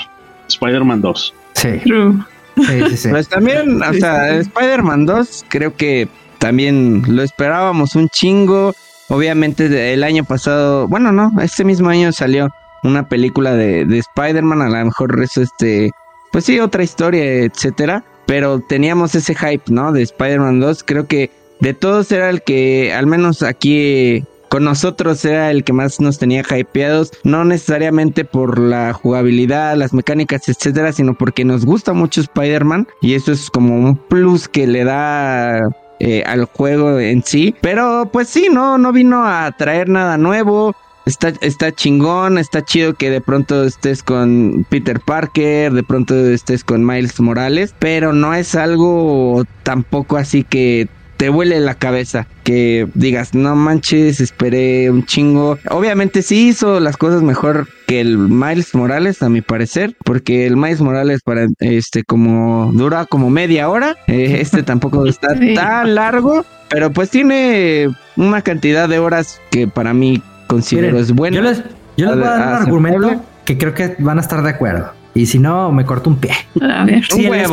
[0.49, 1.35] Spider-Man 2.
[1.55, 1.69] Sí.
[1.81, 8.75] Sí, sí, Pues también, o sea, Spider-Man 2 creo que también lo esperábamos un chingo.
[9.09, 12.51] Obviamente el año pasado, bueno, no, este mismo año salió
[12.83, 15.91] una película de, de Spider-Man, a lo mejor eso este,
[16.33, 18.05] pues sí, otra historia, etcétera.
[18.27, 19.93] Pero teníamos ese hype, ¿no?
[19.93, 20.85] De Spider-Man 2.
[20.85, 25.73] Creo que de todos era el que, al menos aquí con nosotros era el que
[25.73, 31.65] más nos tenía hypeados, no necesariamente por la jugabilidad, las mecánicas, etcétera, sino porque nos
[31.65, 36.99] gusta mucho Spider-Man y eso es como un plus que le da eh, al juego
[36.99, 37.55] en sí.
[37.61, 40.75] Pero pues sí, no, no vino a traer nada nuevo.
[41.07, 46.65] Está, está chingón, está chido que de pronto estés con Peter Parker, de pronto estés
[46.65, 50.89] con Miles Morales, pero no es algo tampoco así que
[51.21, 52.27] te huele la cabeza.
[52.45, 55.59] Que digas, no manches, esperé un chingo.
[55.69, 59.95] Obviamente sí hizo las cosas mejor que el Miles Morales, a mi parecer.
[60.03, 63.97] Porque el Miles Morales para este como dura como media hora.
[64.07, 66.43] Eh, este tampoco está tan largo.
[66.71, 71.37] Pero pues tiene una cantidad de horas que para mí considero es buena.
[71.37, 71.63] Yo les,
[71.99, 74.95] yo les voy a dar un argumento que creo que van a estar de acuerdo.
[75.13, 76.33] Y si no, me corto un pie.
[76.63, 77.05] A ver.
[77.05, 77.47] Si, el,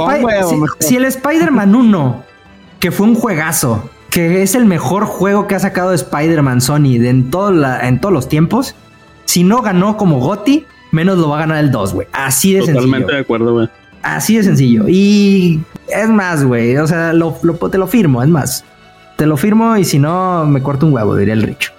[0.79, 2.27] si el Spider-Man 1
[2.79, 7.09] que fue un juegazo, que es el mejor juego que ha sacado Spider-Man Sony de
[7.09, 7.29] en,
[7.81, 8.75] en todos los tiempos.
[9.25, 12.07] Si no ganó como Gotti, menos lo va a ganar el 2, güey.
[12.13, 12.79] Así de sencillo.
[12.79, 13.69] Totalmente de acuerdo, güey.
[14.01, 14.85] Así de sencillo.
[14.87, 15.59] Y
[15.89, 16.77] es más, güey.
[16.77, 18.63] O sea, te lo firmo, es más.
[19.17, 21.71] Te lo firmo y si no, me corto un huevo, diría el Richo.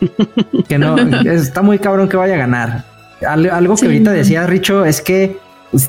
[0.68, 2.84] que no, está muy cabrón que vaya a ganar.
[3.26, 5.36] Algo que ahorita decía Richo es que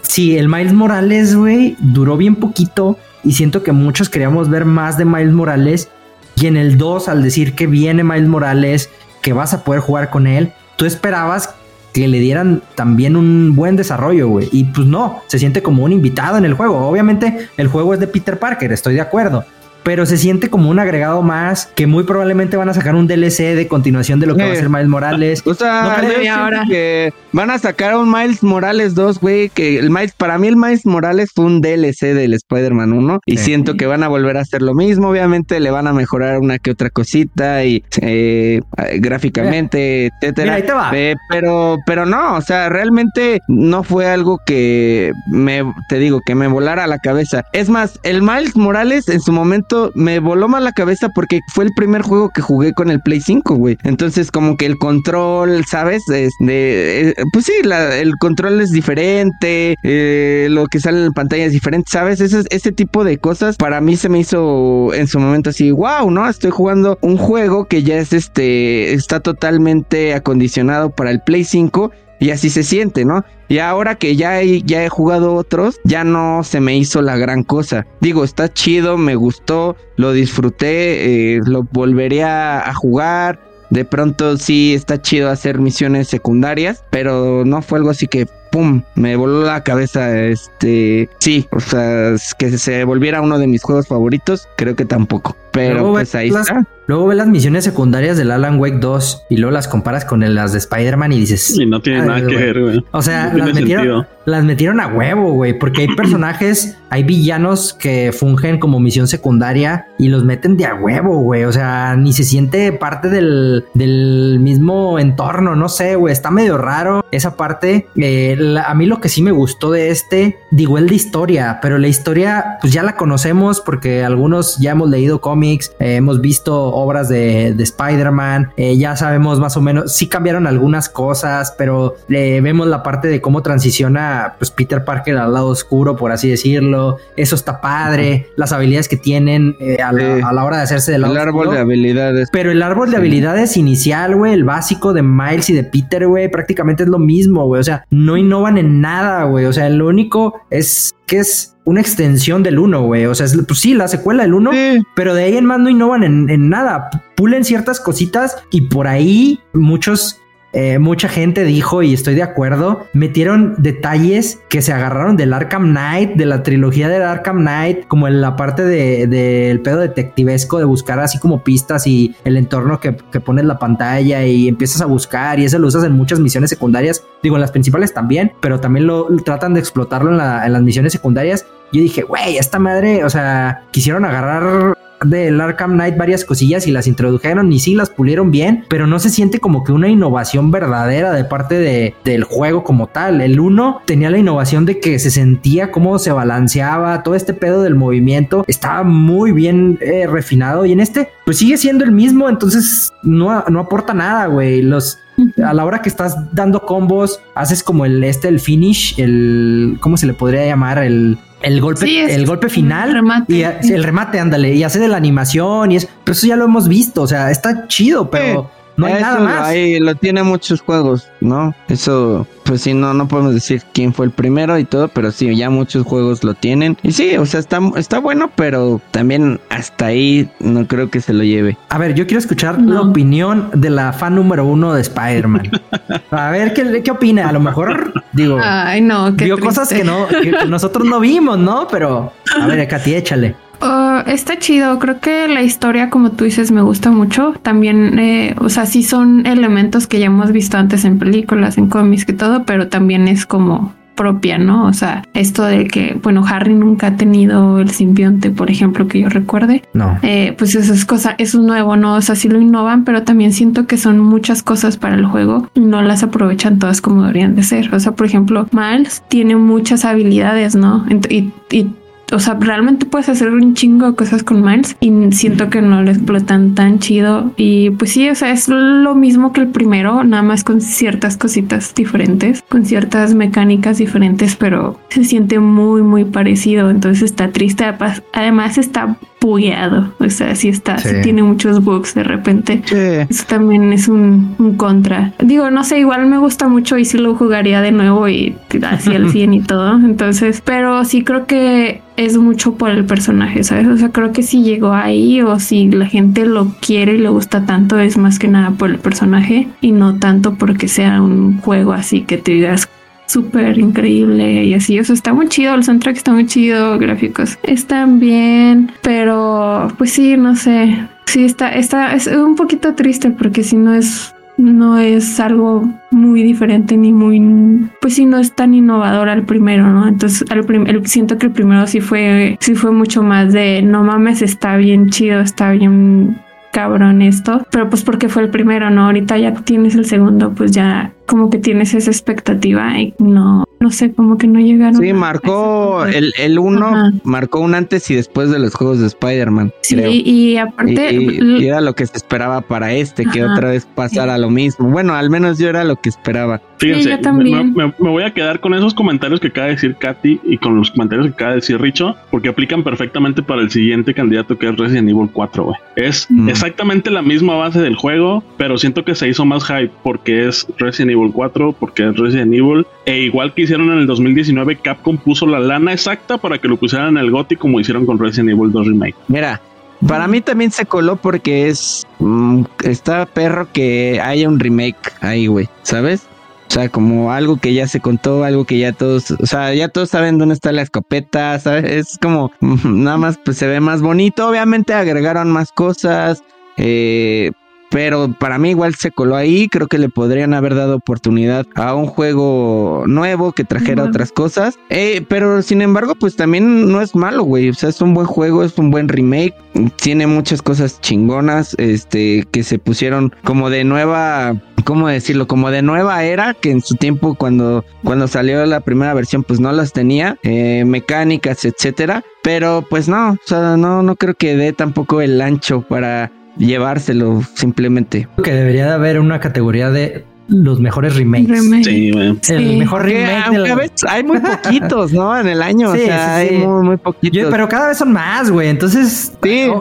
[0.03, 4.97] si el Miles Morales, güey, duró bien poquito y siento que muchos queríamos ver más
[4.97, 5.89] de Miles Morales
[6.35, 8.89] y en el 2 al decir que viene Miles Morales,
[9.21, 11.53] que vas a poder jugar con él, tú esperabas
[11.93, 14.47] que le dieran también un buen desarrollo, güey.
[14.51, 16.87] Y pues no, se siente como un invitado en el juego.
[16.87, 19.45] Obviamente el juego es de Peter Parker, estoy de acuerdo
[19.83, 23.55] pero se siente como un agregado más que muy probablemente van a sacar un DLC
[23.55, 25.43] de continuación de lo que va a ser Miles Morales.
[25.45, 25.95] O sea,
[26.35, 26.63] ahora.
[26.67, 30.55] que van a sacar un Miles Morales 2, güey, que el Miles, para mí el
[30.55, 34.41] Miles Morales fue un DLC del Spider-Man 1 y siento que van a volver a
[34.41, 38.61] hacer lo mismo, obviamente le van a mejorar una que otra cosita y eh,
[38.99, 40.55] gráficamente, etcétera.
[40.55, 40.91] ahí te va.
[41.29, 46.47] pero, pero no, o sea, realmente no fue algo que me, te digo, que me
[46.47, 47.43] volara la cabeza.
[47.53, 51.65] Es más, el Miles Morales en su momento me voló mal la cabeza porque fue
[51.65, 53.77] el primer juego que jugué con el Play 5, güey.
[53.83, 56.03] Entonces, como que el control, ¿sabes?
[56.09, 61.53] Eh, pues sí, el control es diferente, eh, lo que sale en la pantalla es
[61.53, 62.21] diferente, ¿sabes?
[62.21, 66.09] Ese, ese tipo de cosas para mí se me hizo en su momento así, wow,
[66.09, 66.27] ¿no?
[66.27, 71.91] Estoy jugando un juego que ya es este, está totalmente acondicionado para el Play 5
[72.21, 73.25] y así se siente, ¿no?
[73.49, 77.17] Y ahora que ya he, ya he jugado otros, ya no se me hizo la
[77.17, 77.87] gran cosa.
[77.99, 83.41] Digo, está chido, me gustó, lo disfruté, eh, lo volvería a jugar.
[83.71, 88.83] De pronto sí está chido hacer misiones secundarias, pero no fue algo así que pum,
[88.95, 90.19] me voló la cabeza.
[90.19, 95.35] Este, sí, o sea, que se volviera uno de mis juegos favoritos, creo que tampoco.
[95.51, 96.65] Pero pues ahí está.
[96.87, 100.51] Luego ves las misiones secundarias del Alan Wake 2 y luego las comparas con las
[100.51, 101.57] de Spider-Man y dices.
[101.57, 102.85] Y no tiene nada que ver, güey.
[102.91, 108.11] O sea, las, metieron, las metieron a huevo, güey, porque hay personajes, hay villanos que
[108.11, 111.45] fungen como misión secundaria y los meten de a huevo, güey.
[111.45, 116.11] O sea, ni se siente parte del, del mismo entorno, no sé, güey.
[116.11, 117.87] Está medio raro esa parte.
[117.95, 121.77] Eh, a mí lo que sí me gustó de este, digo, el de historia, pero
[121.77, 126.55] la historia pues ya la conocemos porque algunos ya hemos leído cómics, eh, hemos visto
[126.73, 131.95] obras de, de Spider-Man, eh, ya sabemos más o menos, sí cambiaron algunas cosas, pero
[132.07, 136.97] vemos la parte de cómo transiciona pues Peter Parker al lado oscuro, por así decirlo,
[137.15, 141.19] eso está padre, las habilidades que tienen a, la, hora de hacerse del lado El
[141.19, 142.29] árbol de habilidades.
[142.31, 146.29] Pero el árbol de habilidades inicial, güey, el básico de Miles y de Peter, güey,
[146.29, 149.87] prácticamente es lo mismo, güey, o sea, no innovan en nada, güey, o sea, lo
[149.87, 153.05] único es que es una extensión del 1, güey.
[153.05, 154.51] O sea, es, pues sí, la secuela del 1,
[154.95, 156.89] pero de ahí en más no innovan en, en, nada.
[157.17, 160.20] Pulen ciertas cositas y por ahí muchos
[160.53, 165.71] eh, mucha gente dijo, y estoy de acuerdo, metieron detalles que se agarraron del Arkham
[165.71, 170.57] Knight, de la trilogía del Arkham Knight, como en la parte del de, pedo detectivesco,
[170.57, 174.85] de buscar así como pistas y el entorno que, pones la pantalla y empiezas a
[174.85, 178.59] buscar, y eso lo usas en muchas misiones secundarias, digo, en las principales también, pero
[178.59, 181.45] también lo tratan de explotarlo en, en las misiones secundarias.
[181.71, 186.71] Yo dije, güey, esta madre, o sea, quisieron agarrar del Arkham Knight varias cosillas y
[186.71, 190.51] las introdujeron y sí las pulieron bien, pero no se siente como que una innovación
[190.51, 193.21] verdadera de parte de, del juego como tal.
[193.21, 197.61] El 1 tenía la innovación de que se sentía cómo se balanceaba, todo este pedo
[197.61, 202.29] del movimiento estaba muy bien eh, refinado y en este pues sigue siendo el mismo,
[202.29, 204.61] entonces no, no aporta nada, güey.
[204.61, 204.99] Los
[205.43, 209.97] a la hora que estás dando combos, haces como el este, el finish, el ¿cómo
[209.97, 210.79] se le podría llamar?
[210.79, 214.87] El el golpe, el golpe final el remate, y el remate, ándale, y hace de
[214.87, 218.49] la animación y es, pero eso ya lo hemos visto, o sea, está chido, pero
[218.77, 219.41] no hay nada más.
[219.47, 221.53] Ahí lo tiene muchos juegos, ¿no?
[221.67, 225.35] Eso, pues sí, no, no podemos decir quién fue el primero y todo, pero sí,
[225.35, 226.77] ya muchos juegos lo tienen.
[226.83, 231.13] Y sí, o sea, está, está bueno, pero también hasta ahí no creo que se
[231.13, 231.57] lo lleve.
[231.69, 235.51] A ver, yo quiero escuchar la opinión de la fan número uno de Spider-Man.
[236.11, 237.29] A ver, ¿qué, ¿qué opina?
[237.29, 241.67] A lo mejor, digo, Ay, no, vio cosas que, no, que nosotros no vimos, ¿no?
[241.69, 243.35] Pero, a ver, Katy, échale.
[243.61, 247.33] Oh, está chido, creo que la historia, como tú dices, me gusta mucho.
[247.41, 251.67] También, eh, o sea, sí son elementos que ya hemos visto antes en películas, en
[251.67, 254.65] cómics y todo, pero también es como propia, ¿no?
[254.65, 258.99] O sea, esto de que, bueno, Harry nunca ha tenido el simbionte, por ejemplo, que
[259.01, 259.61] yo recuerde.
[259.73, 259.99] No.
[260.01, 261.95] Eh, pues eso es cosa, eso es nuevo, ¿no?
[261.95, 265.49] O sea, sí lo innovan, pero también siento que son muchas cosas para el juego
[265.53, 267.75] y no las aprovechan todas como deberían de ser.
[267.75, 270.83] O sea, por ejemplo, Miles tiene muchas habilidades, ¿no?
[271.09, 271.69] y, y
[272.11, 275.81] o sea, realmente puedes hacer un chingo de cosas con Miles y siento que no
[275.81, 277.31] lo explotan tan chido.
[277.37, 281.17] Y pues sí, o sea, es lo mismo que el primero, nada más con ciertas
[281.17, 286.69] cositas diferentes, con ciertas mecánicas diferentes, pero se siente muy, muy parecido.
[286.69, 287.65] Entonces está triste.
[288.13, 289.93] Además está bugueado.
[289.99, 290.95] O sea, sí está, sí.
[291.03, 292.61] tiene muchos bugs de repente.
[293.09, 295.13] Eso también es un, un, contra.
[295.19, 298.93] Digo, no sé, igual me gusta mucho y sí lo jugaría de nuevo y así
[298.93, 299.75] al 100 y todo.
[299.75, 303.67] Entonces, pero sí creo que es mucho por el personaje, ¿sabes?
[303.67, 307.09] O sea, creo que si llegó ahí o si la gente lo quiere y le
[307.09, 311.37] gusta tanto es más que nada por el personaje y no tanto porque sea un
[311.41, 312.69] juego así que te digas
[313.11, 314.79] súper increíble y así.
[314.79, 319.91] O sea, está muy chido, el soundtrack está muy chido, gráficos están bien, pero pues
[319.93, 320.87] sí, no sé.
[321.05, 326.23] Sí, está, está, es un poquito triste porque si no es no es algo muy
[326.23, 330.87] diferente ni muy pues sí no es tan innovador al primero no entonces al el,
[330.87, 334.89] siento que el primero sí fue sí fue mucho más de no mames está bien
[334.89, 336.17] chido está bien
[336.51, 340.51] cabrón esto pero pues porque fue el primero no ahorita ya tienes el segundo pues
[340.51, 344.81] ya como que tienes esa expectativa y no, no sé, como que no llegaron.
[344.81, 349.53] Sí, marcó el, el uno, marcó un antes y después de los juegos de Spider-Man.
[349.61, 350.93] Sí, y aparte.
[350.93, 354.67] Y, era lo que se esperaba para este, que otra vez pasara lo mismo.
[354.67, 356.41] Bueno, al menos yo era lo que esperaba.
[356.57, 357.53] Fíjense, también.
[357.53, 360.71] Me, voy a quedar con esos comentarios que acaba de decir Katy y con los
[360.71, 364.57] comentarios que acaba de decir Richo, porque aplican perfectamente para el siguiente candidato que es
[364.57, 365.55] Resident Evil 4, güey.
[365.75, 366.29] Es mm.
[366.29, 370.47] exactamente la misma base del juego, pero siento que se hizo más hype porque es
[370.57, 372.65] Resident Evil 4 porque es Resident Evil.
[372.85, 376.55] E igual que hicieron en el 2019, Capcom puso la lana exacta para que lo
[376.55, 378.95] pusieran en el como hicieron con Resident Evil 2 Remake.
[379.09, 379.41] Mira,
[379.85, 381.85] para mí también se coló porque es.
[381.99, 386.07] Mm, está perro que haya un remake ahí, güey, ¿sabes?
[386.47, 389.67] O sea, como algo que ya se contó, algo que ya todos, o sea, ya
[389.67, 391.65] todos saben dónde está la escopeta, ¿sabes?
[391.65, 394.29] Es como, nada más pues se ve más bonito.
[394.29, 396.23] Obviamente agregaron más cosas,
[396.55, 397.31] eh,
[397.71, 399.47] pero para mí igual se coló ahí.
[399.47, 404.59] Creo que le podrían haber dado oportunidad a un juego nuevo que trajera otras cosas.
[404.69, 407.49] Eh, pero sin embargo, pues también no es malo, güey.
[407.49, 409.33] O sea, es un buen juego, es un buen remake.
[409.77, 415.27] Tiene muchas cosas chingonas, este, que se pusieron como de nueva ¿cómo decirlo?
[415.27, 419.39] Como de nueva era, que en su tiempo cuando, cuando salió la primera versión pues
[419.39, 422.03] no las tenía, eh, mecánicas, etcétera.
[422.21, 427.21] Pero pues no, o sea, no, no creo que dé tampoco el ancho para llevárselo
[427.33, 428.07] simplemente.
[428.23, 431.43] Que debería de haber una categoría de los mejores remakes.
[431.63, 431.91] Sí,
[432.29, 433.71] El mejor remake.
[433.87, 435.17] hay muy poquitos, ¿no?
[435.19, 435.71] En el año.
[435.71, 437.27] o sea, hay muy, muy poquitos.
[437.29, 438.49] pero cada vez son más, güey.
[438.49, 439.51] Entonces, que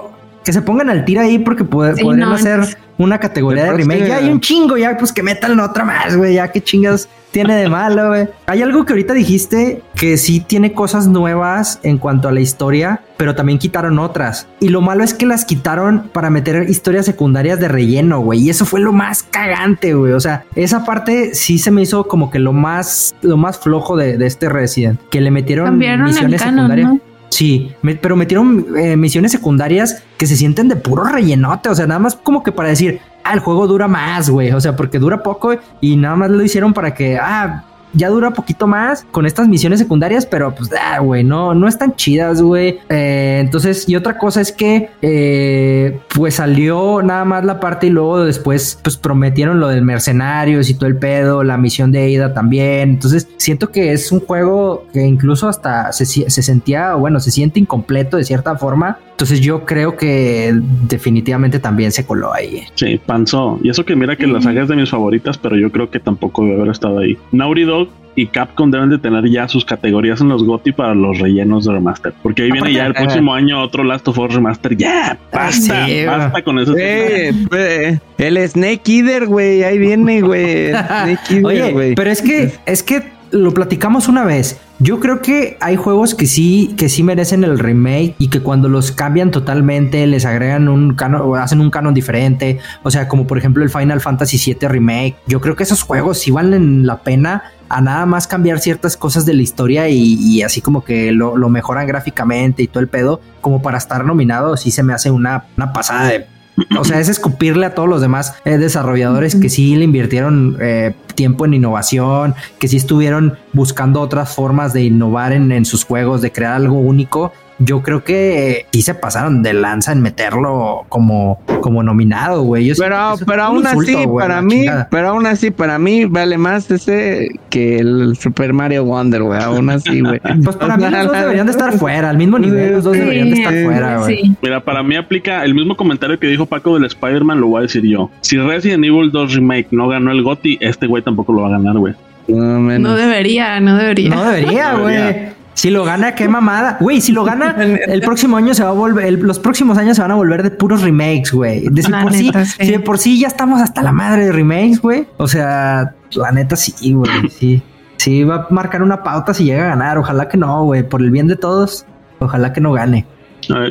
[0.44, 2.60] se pongan al tiro ahí porque podrían hacer
[3.00, 4.06] una categoría de remake.
[4.06, 6.34] Ya hay un chingo, ya pues que metan otra más, güey.
[6.34, 8.28] Ya qué chingas tiene de malo, güey.
[8.46, 13.02] Hay algo que ahorita dijiste que sí tiene cosas nuevas en cuanto a la historia,
[13.16, 14.48] pero también quitaron otras.
[14.58, 18.40] Y lo malo es que las quitaron para meter historias secundarias de relleno, güey.
[18.40, 20.12] Y eso fue lo más cagante, güey.
[20.12, 23.96] O sea, esa parte sí se me hizo como que lo más, lo más flojo
[23.96, 25.00] de, este Resident.
[25.10, 26.92] Que le metieron misiones secundarias.
[27.30, 31.68] Sí, pero metieron eh, misiones secundarias que se sienten de puro rellenote.
[31.68, 34.50] O sea, nada más como que para decir, ah, el juego dura más, güey.
[34.52, 38.32] O sea, porque dura poco y nada más lo hicieron para que, ah, ya dura
[38.32, 42.80] poquito más con estas misiones secundarias, pero pues, ah, güey, no, no están chidas, güey.
[42.88, 47.90] Eh, entonces, y otra cosa es que, eh, pues salió nada más la parte y
[47.90, 52.34] luego después, pues prometieron lo del mercenarios y todo el pedo, la misión de Ida
[52.34, 52.90] también.
[52.90, 57.60] Entonces, siento que es un juego que incluso hasta se, se sentía, bueno, se siente
[57.60, 58.98] incompleto de cierta forma.
[59.20, 60.50] Entonces yo creo que
[60.88, 62.62] definitivamente también se coló ahí.
[62.74, 63.60] Sí, panzó.
[63.62, 66.00] Y eso que mira que la saga es de mis favoritas, pero yo creo que
[66.00, 67.18] tampoco debe haber estado ahí.
[67.30, 71.18] Naughty Dog y Capcom deben de tener ya sus categorías en los GOTY para los
[71.18, 72.14] rellenos de remaster.
[72.22, 74.74] Porque ahí viene ya el próximo año otro Last of Us Remaster.
[74.74, 76.72] Ya, basta, basta con eso.
[76.72, 80.72] Pues, el Snake Eater, güey, ahí viene, güey.
[81.44, 84.58] Oye, pero es que, es que lo platicamos una vez.
[84.78, 88.68] Yo creo que hay juegos que sí, que sí merecen el remake y que cuando
[88.68, 92.58] los cambian totalmente les agregan un canon o hacen un canon diferente.
[92.82, 95.16] O sea, como por ejemplo el Final Fantasy VII Remake.
[95.26, 99.24] Yo creo que esos juegos sí valen la pena a nada más cambiar ciertas cosas
[99.26, 103.62] de la historia y, así como que lo, mejoran gráficamente y todo el pedo, como
[103.62, 106.39] para estar nominado, sí se me hace una, una pasada de
[106.78, 110.94] o sea, es escupirle a todos los demás eh, desarrolladores que sí le invirtieron eh,
[111.14, 116.22] tiempo en innovación, que sí estuvieron buscando otras formas de innovar en, en sus juegos,
[116.22, 121.40] de crear algo único yo creo que sí se pasaron de lanza en meterlo como,
[121.60, 122.72] como nominado, güey.
[122.76, 127.78] Pero, pero aún así, para mí, pero aún así, para mí vale más ese que
[127.78, 129.40] el Super Mario Wonder, güey.
[129.40, 130.20] Aún así, güey.
[130.42, 133.30] Pues para mí los dos deberían de estar fuera, al mismo nivel, los dos deberían
[133.30, 134.34] de estar fuera, güey.
[134.40, 137.62] Mira, para mí aplica el mismo comentario que dijo Paco del Spider-Man, lo voy a
[137.62, 138.10] decir yo.
[138.22, 141.50] Si Resident Evil 2 Remake no ganó el GOTY, este güey tampoco lo va a
[141.52, 141.94] ganar, güey.
[142.28, 144.14] No, no, debería, no debería.
[144.14, 145.39] No debería, güey.
[145.54, 146.78] Si lo gana, qué mamada.
[146.80, 150.02] Güey, si lo gana, el próximo año se va a volver, los próximos años se
[150.02, 151.68] van a volver de puros remakes, güey.
[151.68, 155.06] De, por sí, si de por sí ya estamos hasta la madre de remakes, güey.
[155.16, 157.10] O sea, la neta sí, güey.
[157.30, 157.62] Sí.
[157.96, 159.98] Sí, va a marcar una pauta si llega a ganar.
[159.98, 160.82] Ojalá que no, güey.
[160.82, 161.84] Por el bien de todos,
[162.18, 163.06] ojalá que no gane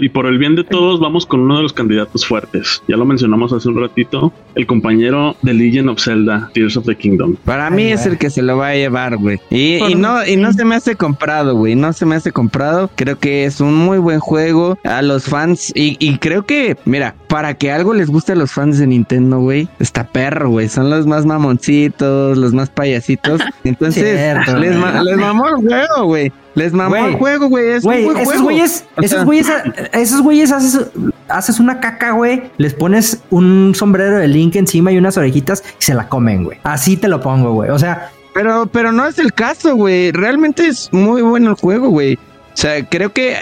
[0.01, 2.81] y por el bien de todos, vamos con uno de los candidatos fuertes.
[2.87, 6.95] Ya lo mencionamos hace un ratito, el compañero de Legend of Zelda, Tears of the
[6.95, 7.35] Kingdom.
[7.45, 9.39] Para mí es el que se lo va a llevar, güey.
[9.49, 11.75] Y, no, y no se me hace comprado, güey.
[11.75, 12.89] No se me hace comprado.
[12.95, 15.71] Creo que es un muy buen juego a los fans.
[15.75, 19.67] Y, creo que, mira, para que algo les guste a los fans de Nintendo, güey,
[19.79, 20.69] está perro, güey.
[20.69, 23.41] Son los más mamoncitos, los más payasitos.
[23.63, 24.03] Entonces,
[24.59, 26.31] les, les mamó el juego, güey.
[26.55, 27.69] Les mamó el juego, güey.
[27.69, 29.47] Es un esos güeyes, esos güeyes,
[29.93, 30.87] esos güeyes haces,
[31.27, 32.43] haces una caca, güey.
[32.57, 36.59] Les pones un sombrero de Link encima y unas orejitas y se la comen, güey.
[36.63, 37.69] Así te lo pongo, güey.
[37.69, 38.11] O sea.
[38.33, 40.11] Pero, pero no es el caso, güey.
[40.11, 42.15] Realmente es muy bueno el juego, güey.
[42.15, 43.37] O sea, creo que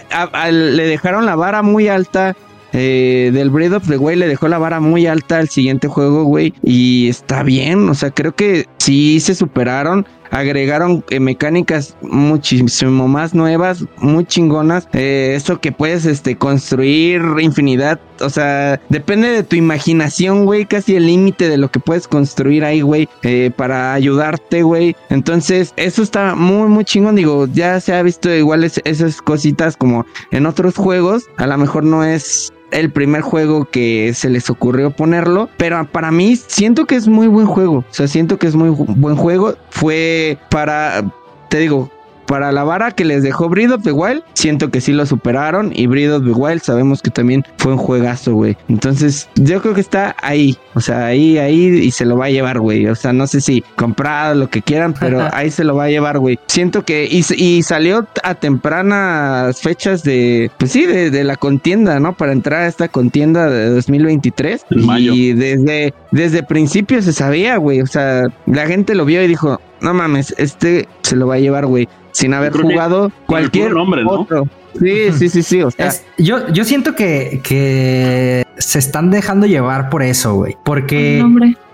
[0.52, 2.36] le dejaron la vara muy alta.
[2.74, 6.26] Eh, del Breath of the Wild le dejó la vara muy alta al siguiente juego,
[6.26, 6.54] güey.
[6.64, 7.90] Y está bien.
[7.90, 14.88] O sea, creo que sí se superaron agregaron eh, mecánicas muchísimo más nuevas, muy chingonas.
[14.94, 18.00] Eh, eso que puedes este, construir infinidad.
[18.20, 20.66] O sea, depende de tu imaginación, güey.
[20.66, 23.08] Casi el límite de lo que puedes construir ahí, güey.
[23.24, 24.96] Eh, para ayudarte, güey.
[25.10, 27.16] Entonces, eso está muy, muy chingón.
[27.16, 31.26] Digo, ya se ha visto igual esas cositas como en otros juegos.
[31.38, 36.12] A lo mejor no es el primer juego que se les ocurrió ponerlo, pero para
[36.12, 39.56] mí siento que es muy buen juego, o sea, siento que es muy buen juego,
[39.70, 41.04] fue para,
[41.50, 41.90] te digo,
[42.28, 45.72] para la vara que les dejó Breath of the Wild, siento que sí lo superaron
[45.74, 48.58] y Breath of the Wild sabemos que también fue un juegazo, güey.
[48.68, 52.30] Entonces, yo creo que está ahí, o sea, ahí, ahí y se lo va a
[52.30, 52.88] llevar, güey.
[52.88, 55.90] O sea, no sé si comprado, lo que quieran, pero ahí se lo va a
[55.90, 56.38] llevar, güey.
[56.48, 62.16] Siento que, y, y salió a tempranas fechas de, pues sí, de, la contienda, ¿no?
[62.16, 64.66] Para entrar a esta contienda de 2023.
[64.70, 67.82] Y desde, desde principio se sabía, güey.
[67.82, 71.40] O sea, la gente lo vio y dijo, no mames, este se lo va a
[71.40, 71.88] llevar, güey.
[72.18, 74.48] Sin haber jugado cualquier nombre, otro.
[74.80, 75.62] Sí, sí, sí, sí.
[75.62, 75.94] O sea.
[76.18, 80.58] yo, yo siento que, que se están dejando llevar por eso, güey.
[80.66, 81.24] Porque.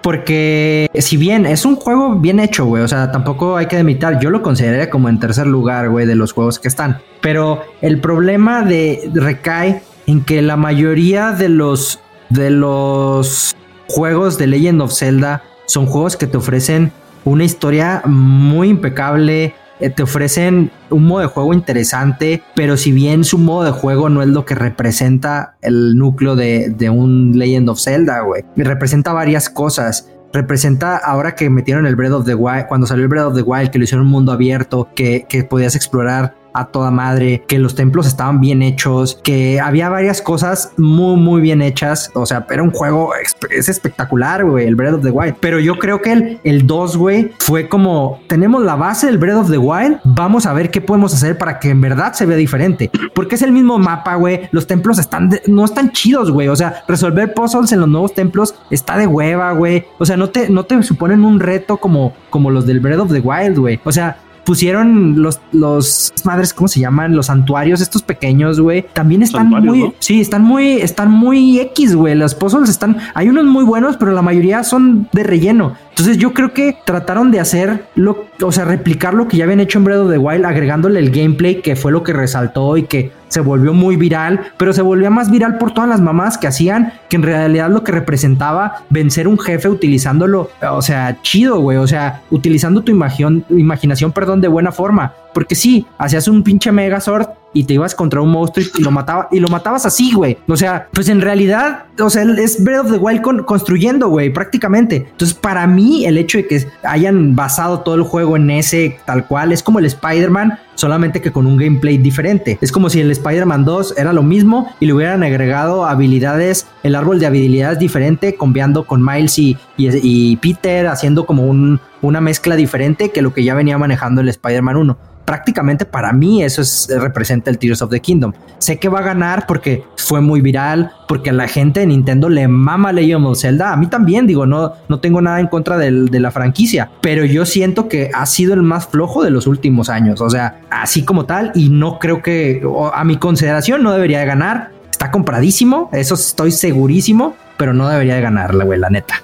[0.01, 4.19] Porque si bien es un juego bien hecho, güey, o sea, tampoco hay que demitar,
[4.19, 6.97] yo lo consideraría como en tercer lugar, güey, de los juegos que están.
[7.21, 13.55] Pero el problema de recae en que la mayoría de los de los
[13.87, 16.91] juegos de Legend of Zelda son juegos que te ofrecen
[17.23, 19.55] una historia muy impecable,
[19.95, 24.21] te ofrecen un modo de juego interesante, pero si bien su modo de juego no
[24.21, 30.09] es lo que representa el núcleo de, un Legend of Zelda, güey, representa varias cosas.
[30.32, 33.43] Representa ahora que metieron el Breath of the Wild, cuando salió el Breath of the
[33.43, 37.59] Wild, que lo hicieron un mundo abierto, que, que podías explorar a toda madre, que
[37.59, 42.11] los templos estaban bien hechos, que había varias cosas muy, muy bien hechas.
[42.13, 43.11] O sea, era un juego,
[43.49, 45.35] es espectacular, güey, el Breath of the Wild.
[45.39, 49.37] Pero yo creo que el, el 2, güey, fue como, tenemos la base del Breath
[49.37, 52.37] of the Wild, vamos a ver qué podemos hacer para que en verdad se vea
[52.37, 52.89] diferente.
[53.13, 54.49] Porque es el mismo mapa, güey.
[54.51, 56.47] Los templos están, no están chidos, güey.
[56.47, 59.85] O sea, resolver puzzles en los nuevos templos está de hueva, güey.
[59.99, 63.11] O sea, no te, no te suponen un reto como, como los del Breath of
[63.11, 63.79] the Wild, güey.
[63.83, 67.15] O sea, pusieron los, los madres, ¿cómo se llaman?
[67.15, 68.85] Los santuarios, estos pequeños, güey.
[68.93, 72.15] También están muy, sí, están muy, están muy X, güey.
[72.15, 75.75] Los puzzles están, hay unos muy buenos, pero la mayoría son de relleno.
[75.93, 79.59] Entonces yo creo que trataron de hacer lo, o sea, replicar lo que ya habían
[79.59, 82.83] hecho en Breath of the Wild, agregándole el gameplay que fue lo que resaltó y
[82.83, 86.47] que se volvió muy viral, pero se volvió más viral por todas las mamás que
[86.47, 91.77] hacían, que en realidad lo que representaba vencer un jefe utilizándolo, o sea, chido, güey,
[91.77, 95.13] o sea, utilizando tu imaginación, imaginación, perdón, de buena forma.
[95.34, 99.27] Porque sí, hacías un pinche Megazord y te ibas contra un monstruo y lo mataba
[99.31, 100.38] y lo matabas así, güey.
[100.47, 105.07] O sea, pues en realidad, o sea, es Breath of the Wild construyendo, güey, prácticamente.
[105.11, 109.27] Entonces, para mí, el hecho de que hayan basado todo el juego en ese tal
[109.27, 112.57] cual es como el Spider-Man, solamente que con un gameplay diferente.
[112.61, 116.95] Es como si el Spider-Man 2 era lo mismo y le hubieran agregado habilidades, el
[116.95, 122.55] árbol de habilidades diferente, cambiando con Miles y, y, Peter, haciendo como un, una mezcla
[122.55, 126.87] diferente que lo que ya venía manejando el Spider-Man 1 prácticamente para mí eso es,
[126.89, 128.33] representa el Tears of the Kingdom.
[128.59, 132.29] Sé que va a ganar porque fue muy viral, porque a la gente de Nintendo
[132.29, 133.73] le mama Legend of Zelda.
[133.73, 137.45] A mí también, digo, no, no tengo nada en contra de la franquicia, pero yo
[137.45, 140.21] siento que ha sido el más flojo de los últimos años.
[140.21, 142.61] O sea, así como tal, y no creo que,
[142.93, 144.71] a mi consideración, no debería de ganar.
[144.91, 149.15] Está compradísimo, eso estoy segurísimo, pero no debería de ganar, la güey, la neta.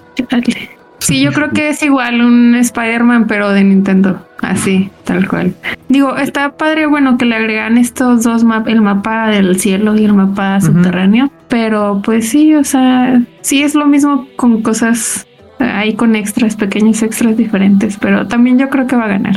[1.10, 4.24] Sí, yo creo que es igual un Spider-Man, pero de Nintendo.
[4.42, 5.56] Así, tal cual.
[5.88, 10.06] Digo, está padre, bueno, que le agregan estos dos mapas, el mapa del cielo y
[10.06, 15.26] el mapa subterráneo, pero pues sí, o sea, sí es lo mismo con cosas
[15.58, 19.36] ahí con extras, pequeños extras diferentes, pero también yo creo que va a ganar.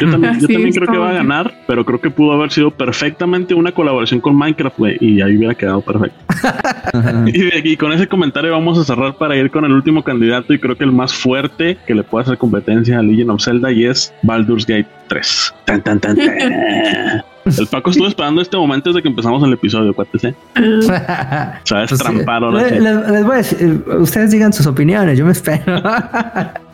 [0.00, 0.38] Yo también,
[0.72, 4.36] creo que va a ganar, pero creo que pudo haber sido perfectamente una colaboración con
[4.36, 6.18] Minecraft, güey, y ahí hubiera quedado perfecto.
[7.26, 10.58] y, y, con ese comentario vamos a cerrar para ir con el último candidato y
[10.58, 13.84] creo que el más fuerte que le puede hacer competencia a Legend of Zelda y
[13.84, 15.54] es Baldur's Gate 3.
[15.64, 16.16] Tan, tan, tan,
[17.58, 20.34] El Paco estuvo esperando este momento desde que empezamos el episodio, cuates, ¿eh?
[21.64, 22.54] Sabes, pues, tramparon.
[22.54, 25.82] Les, les, voy a decir, ustedes digan sus opiniones, yo me espero.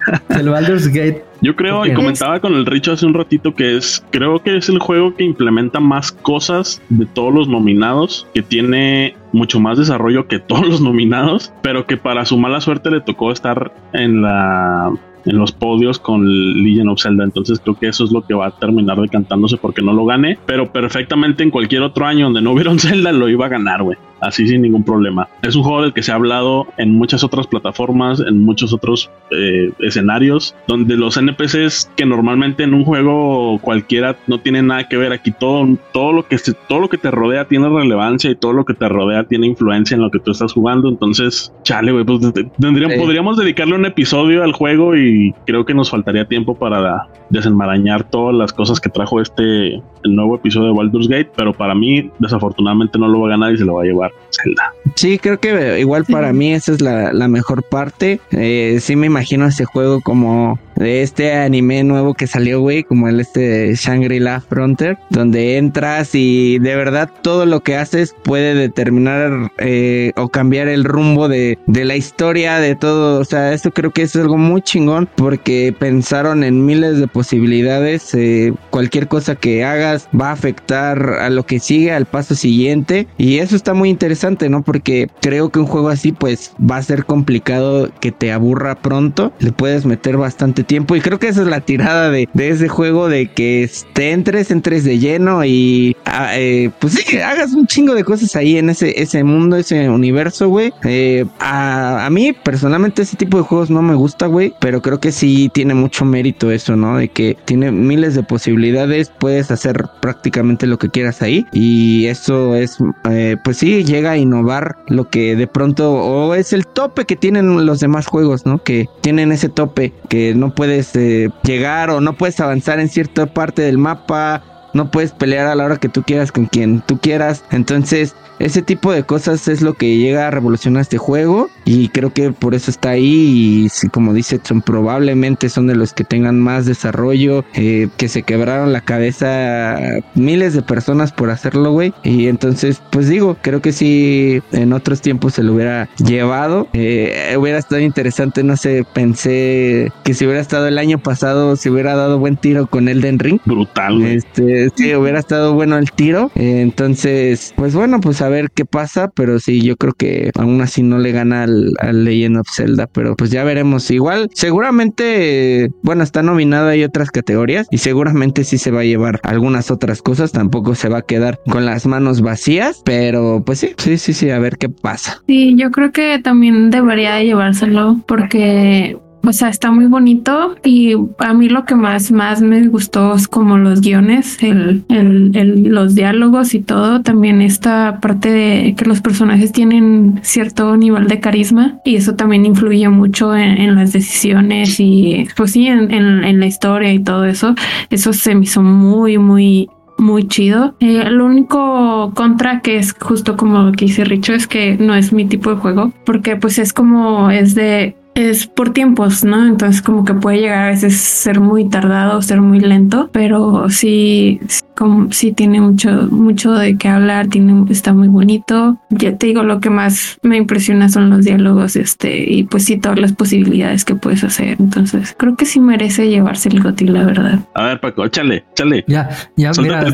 [0.29, 1.25] el Baldur's Gate.
[1.43, 4.69] Yo creo, y comentaba con el Richo hace un ratito que es, creo que es
[4.69, 10.29] el juego que implementa más cosas de todos los nominados, que tiene mucho más desarrollo
[10.29, 14.93] que todos los nominados, pero que para su mala suerte le tocó estar en la
[15.27, 16.25] en los podios con
[16.63, 17.25] Legend of Zelda.
[17.25, 20.39] Entonces creo que eso es lo que va a terminar decantándose porque no lo gane.
[20.47, 23.83] Pero perfectamente en cualquier otro año donde no hubiera un Zelda lo iba a ganar,
[23.83, 25.29] güey así sin ningún problema.
[25.43, 29.11] Es un juego del que se ha hablado en muchas otras plataformas, en muchos otros
[29.31, 34.97] eh, escenarios, donde los NPCs que normalmente en un juego cualquiera no tienen nada que
[34.97, 36.37] ver aquí, todo, todo, lo que
[36.69, 39.95] todo lo que te rodea tiene relevancia y todo lo que te rodea tiene influencia
[39.95, 40.89] en lo que tú estás jugando.
[40.89, 42.21] Entonces, chale, güey, pues
[42.59, 48.09] tendríamos, podríamos dedicarle un episodio al juego y creo que nos faltaría tiempo para desenmarañar
[48.09, 52.11] todas las cosas que trajo este el nuevo episodio de Baldur's Gate, pero para mí
[52.19, 54.75] desafortunadamente no lo va a ganar y se lo va a llevar Zelda.
[54.95, 58.21] Sí, creo que igual para mí esa es la, mejor parte.
[58.31, 63.09] Eh, sí me imagino ese juego como de este anime nuevo que salió, güey, como
[63.09, 69.51] el este Shangri-La Frontier, donde entras y de verdad todo lo que haces puede determinar
[69.59, 73.21] eh, o cambiar el rumbo de, de la historia, de todo.
[73.21, 78.15] O sea, esto creo que es algo muy chingón porque pensaron en miles de posibilidades.
[78.15, 83.07] Eh, cualquier cosa que hagas va a afectar a lo que sigue, al paso siguiente.
[83.19, 84.63] Y eso está muy interesante, ¿no?
[84.63, 89.33] Porque creo que un juego así, pues va a ser complicado que te aburra pronto.
[89.39, 90.95] Le puedes meter bastante tiempo.
[90.97, 94.85] Y creo que esa es la tirada de, ese juego: de que te entres, entres
[94.85, 99.01] de lleno y ah, eh, pues sí, hagas un chingo de cosas ahí en ese,
[99.01, 100.73] ese mundo, ese universo, güey.
[100.85, 104.53] Eh, a, mí, personalmente, ese tipo de juegos no me gusta, güey.
[104.61, 106.99] Pero creo que sí tiene mucho mérito eso, ¿no?
[106.99, 112.55] De que tiene miles de posibilidades, puedes hacer prácticamente lo que quieras ahí y eso
[112.55, 112.79] es,
[113.11, 117.17] eh, pues sí, llega a innovar lo que de pronto, o es el tope que
[117.17, 118.63] tienen los demás juegos, ¿no?
[118.63, 123.27] Que tienen ese tope que no puedes eh, llegar o no puedes avanzar en cierta
[123.27, 124.43] parte del mapa
[124.77, 127.45] no puedes pelear a la hora que tú quieras con quien tú quieras.
[127.51, 132.13] Entonces, ese tipo de cosas es lo que llega a revolucionar este juego y creo
[132.13, 136.39] que por eso está ahí y como dice son probablemente son de los que tengan
[136.39, 139.79] más desarrollo, eh, que se quebraron la cabeza
[140.15, 141.95] miles de personas por hacerlo, güey.
[142.03, 147.35] Y entonces, pues digo, creo que si en otros tiempos se lo hubiera llevado, eh,
[147.39, 151.95] hubiera estado interesante, no sé, pensé que si hubiera estado el año pasado, se hubiera
[151.97, 153.41] dado buen tiro con Elden Ring.
[153.45, 154.17] Brutal, güey.
[154.17, 156.31] Este, sí, hubiera estado bueno el tiro.
[156.35, 160.61] Eh, entonces, pues bueno, pues a ver qué pasa, pero sí, yo creo que aún
[160.61, 163.91] así no le gana al, Legend of Zelda, pero pues ya veremos.
[163.91, 169.21] Igual, seguramente, bueno, está nominado hay otras categorías y seguramente sí se va a llevar
[169.23, 173.75] algunas otras cosas, tampoco se va a quedar con las manos vacías, pero pues sí,
[173.79, 175.23] sí, sí, sí, a ver qué pasa.
[175.27, 181.35] Sí, yo creo que también debería llevárselo porque o sea, está muy bonito y a
[181.35, 186.55] mí lo que más, más me gustó es como los guiones, el, el, los diálogos
[186.55, 187.03] y todo.
[187.03, 192.47] También esta parte de que los personajes tienen cierto nivel de carisma y eso también
[192.47, 197.55] influye mucho en, las decisiones y pues sí, en, en, la historia y todo eso.
[197.91, 199.69] Eso se me hizo muy, muy,
[199.99, 200.77] muy chido.
[200.81, 204.95] Eh, lo único contra que es justo como lo que dice Richo es que no
[204.95, 209.47] es mi tipo de juego porque pues es como es de es por tiempos, ¿no?
[209.47, 214.41] Entonces como que puede llegar a veces ser muy tardado, ser muy lento, pero sí,
[214.75, 218.79] como, sí tiene mucho, mucho de qué hablar, tiene, está muy bonito.
[218.91, 222.79] Ya te digo, lo que más me impresiona son los diálogos, este, y pues sí,
[222.79, 224.57] todas las posibilidades que puedes hacer.
[224.59, 227.41] Entonces, creo que sí merece llevarse el goti, la verdad.
[227.55, 228.85] A ver, Paco, échale, échale.
[228.89, 229.85] Ya, ya, mira,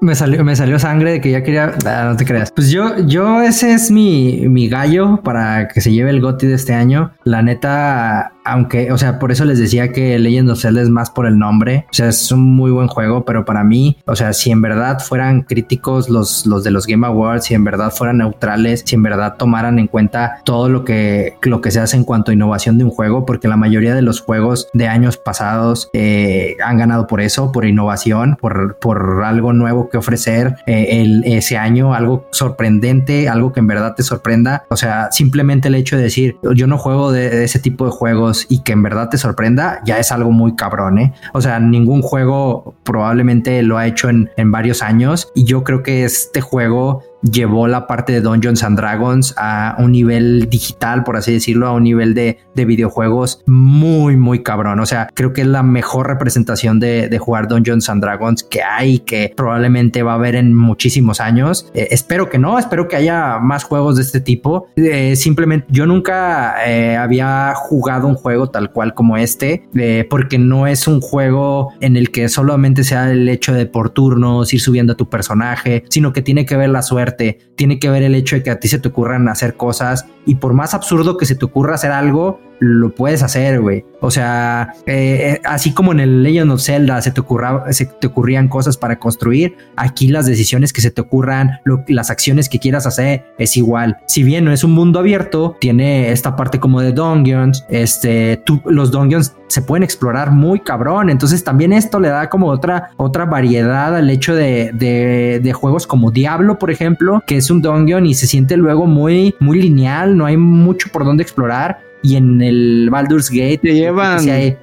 [0.00, 2.52] me salió, me salió sangre de que ya quería, ah, no te creas.
[2.52, 6.54] Pues yo, yo, ese es mi, mi gallo para que se lleve el goti de
[6.54, 7.12] este año.
[7.24, 11.10] La neta, está aunque, o sea, por eso les decía que Legend of es más
[11.10, 11.86] por el nombre.
[11.90, 15.00] O sea, es un muy buen juego, pero para mí, o sea, si en verdad
[15.00, 19.02] fueran críticos los, los de los Game Awards, si en verdad fueran neutrales, si en
[19.02, 22.78] verdad tomaran en cuenta todo lo que, lo que se hace en cuanto a innovación
[22.78, 27.06] de un juego, porque la mayoría de los juegos de años pasados eh, han ganado
[27.06, 32.28] por eso, por innovación, por, por algo nuevo que ofrecer eh, el, ese año, algo
[32.30, 34.64] sorprendente, algo que en verdad te sorprenda.
[34.68, 38.35] O sea, simplemente el hecho de decir, yo no juego de ese tipo de juegos
[38.48, 41.12] y que en verdad te sorprenda, ya es algo muy cabrón, ¿eh?
[41.32, 45.82] O sea, ningún juego probablemente lo ha hecho en, en varios años y yo creo
[45.82, 51.16] que este juego llevó la parte de Dungeons and Dragons a un nivel digital, por
[51.16, 54.80] así decirlo, a un nivel de, videojuegos muy, muy cabrón.
[54.80, 58.98] O sea, creo que es la mejor representación de, jugar Dungeons and Dragons que hay,
[58.98, 61.70] que probablemente va a haber en muchísimos años.
[61.74, 64.68] Eh, espero que no, espero que haya más juegos de este tipo.
[64.76, 69.68] Eh, simplemente yo nunca eh, había jugado un juego tal cual como este,
[70.10, 74.52] porque no es un juego en el que solamente sea el hecho de por turnos
[74.52, 78.02] ir subiendo a tu personaje, sino que tiene que ver la suerte tiene que ver
[78.02, 81.16] el hecho de que a ti se te ocurran hacer cosas y por más absurdo
[81.16, 83.84] que se te ocurra hacer algo, lo puedes hacer, güey.
[84.00, 87.86] O sea, eh, eh, así como en el Legend of Zelda se te, ocurra, se
[87.86, 92.58] te ocurrían cosas para construir, aquí las decisiones que se te ocurran, las acciones que
[92.58, 93.96] quieras hacer, es igual.
[94.06, 98.90] Si bien no es un mundo abierto, tiene esta parte como de dungeons, este, los
[98.90, 101.08] dungeons se pueden explorar muy cabrón.
[101.08, 105.86] Entonces también esto le da como otra, otra variedad al hecho de, de, de juegos
[105.86, 110.16] como Diablo, por ejemplo, que es un dungeon y se siente luego muy, muy lineal,
[110.16, 114.20] no hay mucho por donde explorar y en el Baldur's Gate te llevan.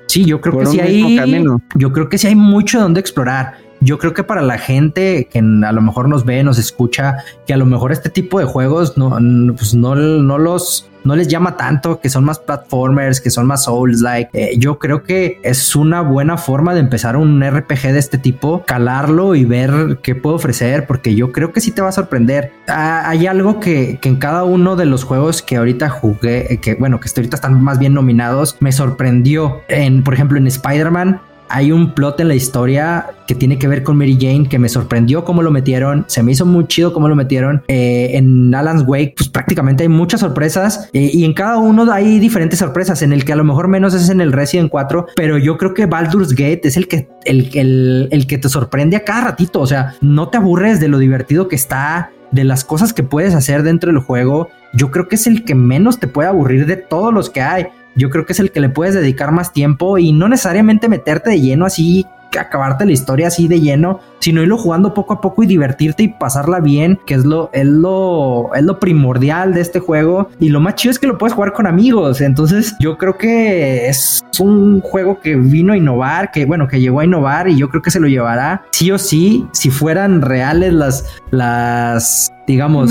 [0.08, 1.46] Sí, yo creo que sí hay.
[1.76, 3.56] Yo creo que sí hay mucho donde explorar.
[3.82, 7.54] Yo creo que para la gente que a lo mejor nos ve, nos escucha, que
[7.54, 9.10] a lo mejor este tipo de juegos no,
[9.58, 13.64] pues no, no los no les llama tanto, que son más platformers, que son más
[13.64, 14.30] Souls-like.
[14.34, 18.64] Eh, yo creo que es una buena forma de empezar un RPG de este tipo,
[18.66, 22.51] calarlo y ver qué puedo ofrecer, porque yo creo que sí te va a sorprender.
[22.68, 26.58] Ah, hay algo que, que, en cada uno de los juegos que ahorita jugué, eh,
[26.60, 29.62] que bueno, que ahorita están más bien nominados, me sorprendió.
[29.68, 31.22] En, por ejemplo, en Spider-Man
[31.54, 34.68] hay un plot en la historia que tiene que ver con Mary Jane que me
[34.70, 37.62] sorprendió cómo lo metieron, se me hizo muy chido cómo lo metieron.
[37.68, 42.18] Eh, en Alan's Wake, pues prácticamente hay muchas sorpresas eh, y en cada uno hay
[42.18, 45.38] diferentes sorpresas, en el que a lo mejor menos es en el Resident 4, pero
[45.38, 49.04] yo creo que Baldur's Gate es el que, el, el, el que te sorprende a
[49.04, 52.93] cada ratito, o sea, no te aburres de lo divertido que está, de las cosas
[52.93, 54.49] que puedes hacer dentro del juego.
[54.74, 57.68] Yo creo que es el que menos te puede aburrir de todos los que hay
[57.96, 61.32] yo creo que es el que le puedes dedicar más tiempo y no necesariamente meterte
[61.32, 62.06] de lleno así,
[62.39, 66.08] acabarte la historia así de lleno, sino irlo jugando poco a poco y divertirte y
[66.08, 70.30] pasarla bien, que es lo, es lo, es lo primordial de este juego.
[70.39, 72.22] Y lo más chido es que lo puedes jugar con amigos.
[72.22, 77.02] Entonces, yo creo que es un juego que vino a innovar, que bueno, que llegó
[77.02, 80.74] a innovar y yo creo que se lo llevará sí o sí, si fueran reales
[80.74, 82.89] las, las, digamos,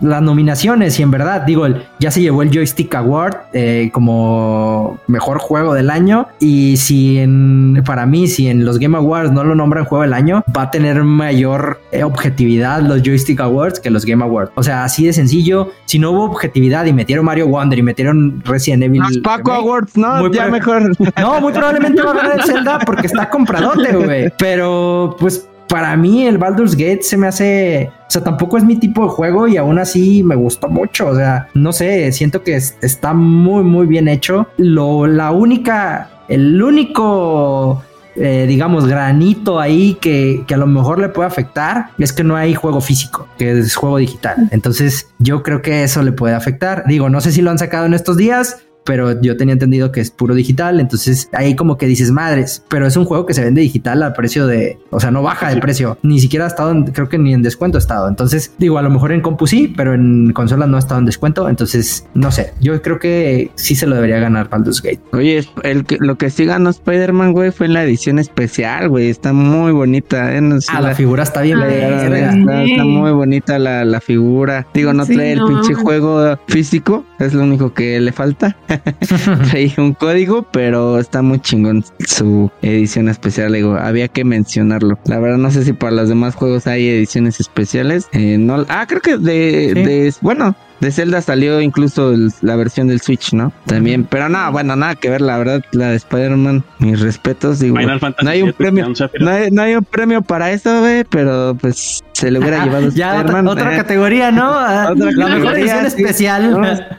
[0.00, 1.66] las nominaciones y en verdad, digo,
[1.98, 7.82] ya se llevó el Joystick Award eh, como mejor juego del año y si en,
[7.84, 10.70] para mí, si en los Game Awards no lo nombran juego del año, va a
[10.70, 14.52] tener mayor eh, objetividad los Joystick Awards que los Game Awards.
[14.54, 18.42] O sea, así de sencillo, si no hubo objetividad y metieron Mario Wonder y metieron
[18.44, 19.00] Resident Evil.
[19.00, 20.92] Los Paco Awards, no, ya mejor.
[21.18, 24.32] No, muy probablemente va a ganar el Zelda porque está compradote, güey.
[24.38, 28.76] Pero pues para mí el Baldur's Gate se me hace, o sea, tampoco es mi
[28.76, 32.56] tipo de juego y aún así me gustó mucho, o sea, no sé, siento que
[32.56, 34.46] está muy, muy bien hecho.
[34.56, 37.82] Lo, la única, el único,
[38.14, 42.36] eh, digamos, granito ahí que, que a lo mejor le puede afectar es que no
[42.36, 44.48] hay juego físico, que es juego digital.
[44.52, 46.84] Entonces, yo creo que eso le puede afectar.
[46.86, 50.00] Digo, no sé si lo han sacado en estos días, pero yo tenía entendido que
[50.00, 53.44] es puro digital, entonces ahí como que dices madres, pero es un juego que se
[53.44, 56.84] vende digital al precio de, o sea, no baja de precio, ni siquiera ha estado,
[56.92, 59.74] creo que ni en descuento ha estado, entonces digo, a lo mejor en compu sí,
[59.76, 63.74] pero en consola no ha estado en descuento, entonces no sé, yo creo que sí
[63.74, 65.00] se lo debería ganar Baldur's Gate.
[65.12, 69.32] Oye, el lo que sí ganó Spider-Man, güey, fue en la edición especial, güey, está
[69.32, 70.40] muy bonita, ¿eh?
[70.68, 75.44] ah, la, figura está bien, está, muy bonita la, la figura, digo, no trae el
[75.44, 78.56] pinche juego físico, es lo único que le falta.
[79.50, 83.52] Trae un código, pero está muy chingón su edición especial.
[83.52, 84.98] Digo, había que mencionarlo.
[85.04, 88.08] La verdad, no sé si para los demás juegos hay ediciones especiales.
[88.12, 93.00] Eh, no, ah, creo que de, de bueno, de Zelda salió incluso la versión del
[93.00, 93.52] Switch, ¿no?
[93.66, 97.78] También, pero nada, bueno, nada que ver, la verdad, la de Spider-Man, mis respetos, digo,
[97.78, 102.38] no hay un premio, no hay, un premio para eso, güey, pero pues se le
[102.38, 103.76] hubiera llevado ya otra, eh.
[103.76, 104.46] categoría, ¿no?
[104.66, 106.98] Ah, la mejor edición especial.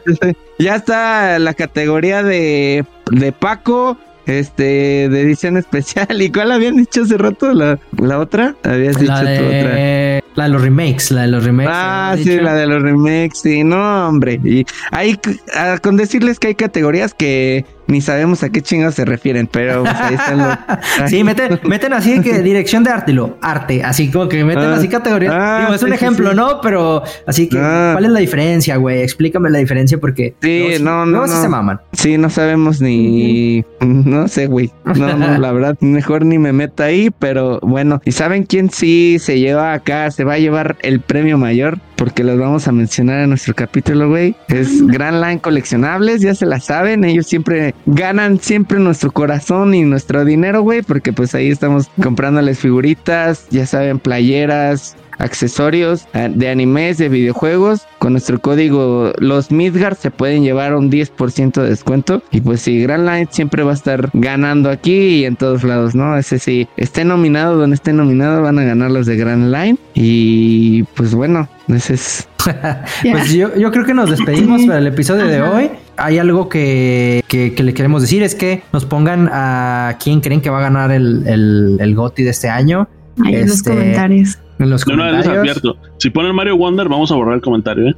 [0.58, 3.98] ya está la categoría de, de Paco,
[4.28, 6.08] este, de edición especial.
[6.22, 7.54] ¿Y cuál habían dicho hace rato?
[7.54, 8.56] ¿La, la otra?
[8.64, 10.22] Habías dicho de...
[10.22, 10.28] otra.
[10.36, 11.74] La de los remakes, la de los remakes.
[11.74, 14.40] Ah, sí, la de los remakes, sí, no, hombre.
[14.44, 15.20] Y hay,
[15.56, 19.84] ah, con decirles que hay categorías que ni sabemos a qué chingados se refieren, pero
[19.84, 20.58] pues, ahí están los...
[21.10, 24.76] sí, meten, meten así que dirección de arte, lo arte, así como que meten ah,
[24.76, 25.34] así categorías.
[25.36, 26.62] Ah, Digo, es un ejemplo, ¿no?
[26.62, 27.92] Pero así que, ah.
[27.94, 29.02] ¿cuál es la diferencia, güey?
[29.02, 30.36] Explícame la diferencia porque...
[30.42, 31.80] Sí, no, no, no, se maman.
[31.94, 33.64] Sí, no sabemos ni...
[33.82, 34.72] No sé, güey.
[34.86, 38.02] No, no, la verdad, mejor ni me meta ahí, pero bueno.
[38.06, 40.12] ¿Y saben quién sí se lleva acá?
[40.12, 44.08] Se va a llevar el premio mayor porque los vamos a mencionar en nuestro capítulo,
[44.08, 44.36] güey.
[44.48, 49.84] Es Grand Line Coleccionables, ya se la saben, ellos siempre ganan siempre nuestro corazón y
[49.84, 56.98] nuestro dinero, güey, porque pues ahí estamos comprándoles figuritas, ya saben, playeras, accesorios de animes,
[56.98, 57.86] de videojuegos.
[58.00, 62.24] Con nuestro código los Midgard se pueden llevar un 10% de descuento.
[62.32, 65.96] Y pues sí, Grand Line siempre va a estar ganando aquí y en todos lados,
[65.96, 66.18] ¿no?
[66.18, 69.78] Ese sí, esté nominado donde esté nominado, van a ganar los de Grand Line.
[69.94, 72.28] Y pues bueno, ese es.
[73.12, 75.70] pues yo, yo, creo que nos despedimos para el episodio de hoy.
[75.98, 80.50] Hay algo que, que, le queremos decir: es que nos pongan a quién creen que
[80.50, 82.88] va a ganar el, el, el GOTI de este año.
[83.26, 84.40] Ahí en los este, comentarios.
[84.60, 85.62] En los comentarios.
[85.98, 87.96] Si ponen Mario Wonder, vamos a borrar el comentario, ¿eh?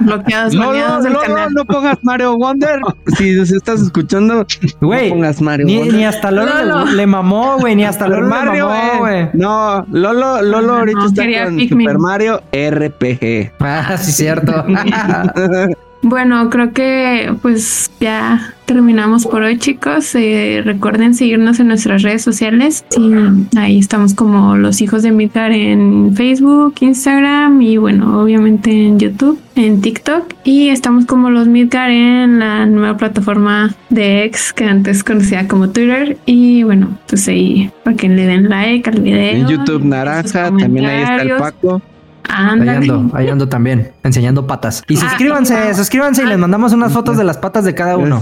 [0.00, 2.80] bloqueados, no, no, no, no, pongas Mario Wonder.
[3.16, 4.46] Si estás escuchando,
[4.80, 5.94] güey, no pongas Mario ni, Wonder.
[5.94, 7.74] Ni hasta Lolo, Le, mamó, güey.
[7.74, 9.28] Ni hasta Lolo Mario, le mamó, güey.
[9.32, 13.52] No, Lolo, Lolo ahorita está con Super Mario RPG.
[13.60, 14.64] Ah, sí, cierto.
[16.02, 20.14] Bueno, creo que pues ya terminamos por hoy, chicos.
[20.14, 22.84] Eh, recuerden seguirnos en nuestras redes sociales.
[22.90, 23.12] Sí,
[23.56, 29.40] ahí estamos como los hijos de Midgar en Facebook, Instagram y bueno, obviamente en YouTube,
[29.56, 30.34] en TikTok.
[30.44, 35.70] Y estamos como los Midgar en la nueva plataforma de X que antes conocía como
[35.70, 36.16] Twitter.
[36.26, 39.18] Y bueno, pues ahí para que le den like al video.
[39.18, 41.82] En YouTube Naranja, también ahí está el Paco.
[42.28, 44.82] Ahí ando, ahí ando también, enseñando patas.
[44.88, 48.20] Y ah, suscríbanse, suscríbanse y les mandamos unas fotos de las patas de cada uno.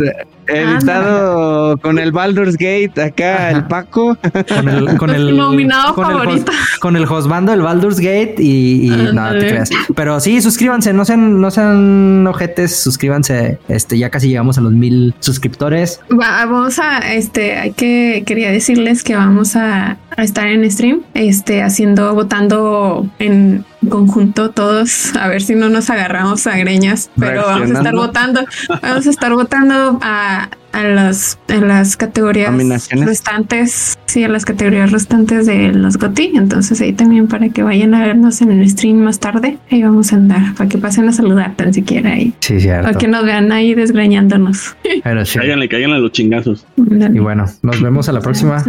[0.48, 4.16] Editado con el Baldur's Gate, acá el Paco.
[4.48, 6.52] Con el, con el nominado con favorito.
[6.52, 9.70] El, con el Josbando, el Baldur's Gate y, no te creas.
[9.94, 13.58] Pero sí, suscríbanse, no sean, no sean ojetes, suscríbanse.
[13.68, 16.00] Este, ya casi llegamos a los mil suscriptores.
[16.10, 21.62] vamos a, este, hay que, quería decirles que vamos a, a estar en stream, este,
[21.62, 27.70] haciendo, votando en conjunto todos, a ver si no nos agarramos a greñas, pero vamos
[27.70, 28.44] a estar votando,
[28.82, 30.35] vamos a estar votando a,
[30.72, 32.52] a las, en las categorías
[32.90, 37.94] restantes, sí, a las categorías restantes de los GOTI, entonces ahí también para que vayan
[37.94, 41.12] a vernos en el stream más tarde, ahí vamos a andar, para que pasen a
[41.12, 42.34] saludar tan siquiera ahí.
[42.40, 42.88] Sí, cierto.
[42.88, 44.76] Para que nos vean ahí desgreñándonos.
[45.04, 45.38] Pero sí.
[45.38, 46.66] Cáiganle, cáiganle a los chingazos.
[46.76, 48.62] Y bueno, nos vemos a la próxima.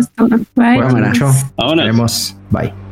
[0.55, 0.81] Bye.
[0.81, 1.33] Mucho.
[1.57, 2.37] Nos vemos.
[2.51, 2.86] Bye.